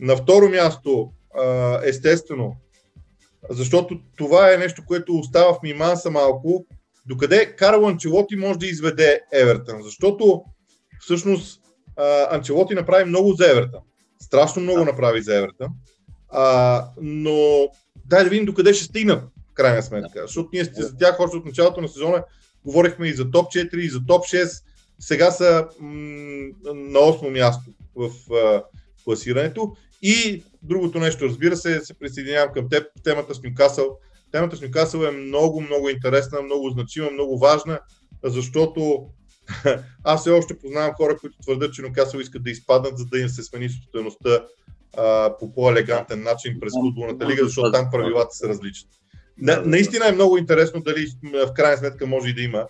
На 0.00 0.16
второ 0.16 0.48
място, 0.48 1.12
естествено, 1.84 2.56
защото 3.50 4.00
това 4.16 4.54
е 4.54 4.56
нещо, 4.56 4.82
което 4.86 5.18
остава 5.18 5.54
в 5.54 5.62
миманса 5.62 6.10
малко, 6.10 6.66
докъде 7.06 7.54
Карл 7.56 7.86
Анчелоти 7.86 8.36
може 8.36 8.58
да 8.58 8.66
изведе 8.66 9.20
Евертън. 9.32 9.82
Защото 9.82 10.42
всъщност 11.00 11.60
Анчелоти 12.30 12.74
направи 12.74 13.04
много 13.04 13.32
за 13.32 13.50
Евертън. 13.50 13.80
Страшно 14.22 14.62
много 14.62 14.84
направи 14.84 15.22
за 15.22 15.36
Евертън. 15.36 15.68
А, 16.28 16.84
но 17.00 17.68
дай 18.06 18.24
да 18.24 18.30
видим 18.30 18.46
докъде 18.46 18.74
ще 18.74 18.84
стигнат, 18.84 19.22
в 19.50 19.54
крайна 19.54 19.82
сметка. 19.82 20.22
Защото 20.22 20.48
ние 20.52 20.64
за 20.64 20.96
тях 20.96 21.20
още 21.20 21.36
от 21.36 21.44
началото 21.44 21.80
на 21.80 21.88
сезона 21.88 22.24
говорихме 22.64 23.08
и 23.08 23.12
за 23.12 23.30
топ 23.30 23.46
4, 23.52 23.76
и 23.76 23.88
за 23.88 24.06
топ 24.06 24.24
6. 24.24 24.62
Сега 24.98 25.30
са 25.30 25.68
м- 25.80 26.48
на 26.64 26.98
8 26.98 27.30
място 27.30 27.70
в 27.96 28.10
а, 28.34 28.62
класирането. 29.04 29.76
И 30.02 30.44
другото 30.62 30.98
нещо, 30.98 31.24
разбира 31.24 31.56
се, 31.56 31.80
се 31.80 31.98
присъединявам 31.98 32.52
към 32.54 32.68
теб, 32.68 32.86
темата 33.04 33.34
с 33.34 33.42
Нюкасъл. 33.42 33.98
Темата 34.32 34.56
с 34.56 34.62
Нюкасъл 34.62 35.00
е 35.00 35.10
много, 35.10 35.60
много 35.60 35.88
интересна, 35.88 36.42
много 36.42 36.70
значима, 36.70 37.10
много 37.10 37.38
важна, 37.38 37.80
защото 38.24 39.06
аз 40.04 40.20
все 40.20 40.30
още 40.30 40.58
познавам 40.58 40.94
хора, 40.94 41.16
които 41.16 41.38
твърдят, 41.42 41.74
че 41.74 41.82
Нюкасъл 41.82 42.18
искат 42.18 42.42
да 42.42 42.50
изпаднат, 42.50 42.98
за 42.98 43.04
да 43.04 43.18
им 43.18 43.28
се 43.28 43.42
смени 43.42 43.68
стоеността 43.68 44.44
по 45.38 45.52
по-елегантен 45.54 46.22
начин 46.22 46.60
през 46.60 46.72
футболната 46.82 47.28
лига, 47.28 47.44
защото 47.44 47.72
там 47.72 47.88
правилата 47.92 48.30
са 48.30 48.48
различни. 48.48 48.88
На, 49.38 49.62
наистина 49.64 50.08
е 50.08 50.12
много 50.12 50.38
интересно 50.38 50.80
дали 50.80 51.06
в 51.46 51.52
крайна 51.54 51.76
сметка 51.76 52.06
може 52.06 52.28
и 52.28 52.34
да 52.34 52.42
има 52.42 52.66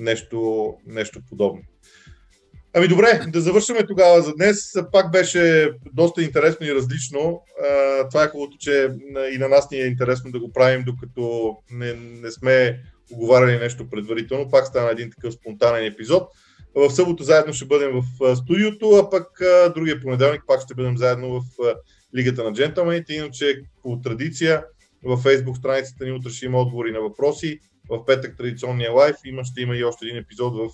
нещо, 0.00 0.72
нещо 0.86 1.20
подобно. 1.28 1.62
Ами 2.74 2.88
добре, 2.88 3.20
да 3.28 3.40
завършим 3.40 3.76
тогава 3.88 4.22
за 4.22 4.34
днес. 4.34 4.72
Пак 4.92 5.10
беше 5.10 5.70
доста 5.92 6.22
интересно 6.22 6.66
и 6.66 6.74
различно. 6.74 7.42
Това 8.10 8.24
е 8.24 8.28
хубавото, 8.28 8.56
че 8.60 8.88
и 9.34 9.38
на 9.38 9.48
нас 9.48 9.70
ни 9.70 9.78
е 9.78 9.86
интересно 9.86 10.30
да 10.30 10.40
го 10.40 10.52
правим, 10.52 10.84
докато 10.86 11.56
не, 11.70 11.94
не 11.94 12.30
сме 12.30 12.80
оговаряли 13.12 13.58
нещо 13.58 13.90
предварително. 13.90 14.50
Пак 14.50 14.66
стана 14.66 14.90
един 14.90 15.10
такъв 15.10 15.34
спонтанен 15.34 15.84
епизод. 15.84 16.22
В 16.74 16.90
събота 16.90 17.24
заедно 17.24 17.52
ще 17.52 17.64
бъдем 17.64 17.90
в 18.20 18.36
студиото, 18.36 18.90
а 18.90 19.10
пък 19.10 19.26
другия 19.74 20.00
понеделник 20.00 20.42
пак 20.46 20.62
ще 20.62 20.74
бъдем 20.74 20.96
заедно 20.96 21.40
в 21.40 21.42
Лигата 22.16 22.44
на 22.44 22.52
джентълмените. 22.52 23.14
Иначе 23.14 23.62
по 23.82 24.00
традиция 24.00 24.64
във 25.04 25.24
Facebook 25.24 25.58
страницата 25.58 26.04
ни 26.04 26.12
утре 26.12 26.30
ще 26.30 26.46
има 26.46 26.58
отговори 26.58 26.92
на 26.92 27.00
въпроси. 27.00 27.58
В 27.90 28.04
петък 28.06 28.36
традиционния 28.36 28.92
лайф 28.92 29.16
има, 29.24 29.44
ще 29.44 29.60
има 29.60 29.76
и 29.76 29.84
още 29.84 30.06
един 30.06 30.16
епизод 30.16 30.54
в 30.56 30.68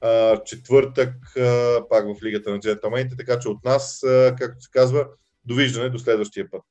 а, 0.00 0.42
четвъртък 0.44 1.36
а, 1.36 1.80
пак 1.88 2.04
в 2.04 2.24
Лигата 2.24 2.50
на 2.50 2.60
джентълмените, 2.60 3.16
така 3.16 3.38
че 3.38 3.48
от 3.48 3.64
нас, 3.64 4.02
а, 4.02 4.36
както 4.38 4.64
се 4.64 4.70
казва, 4.72 5.06
довиждане 5.44 5.88
до 5.88 5.98
следващия 5.98 6.50
път. 6.50 6.62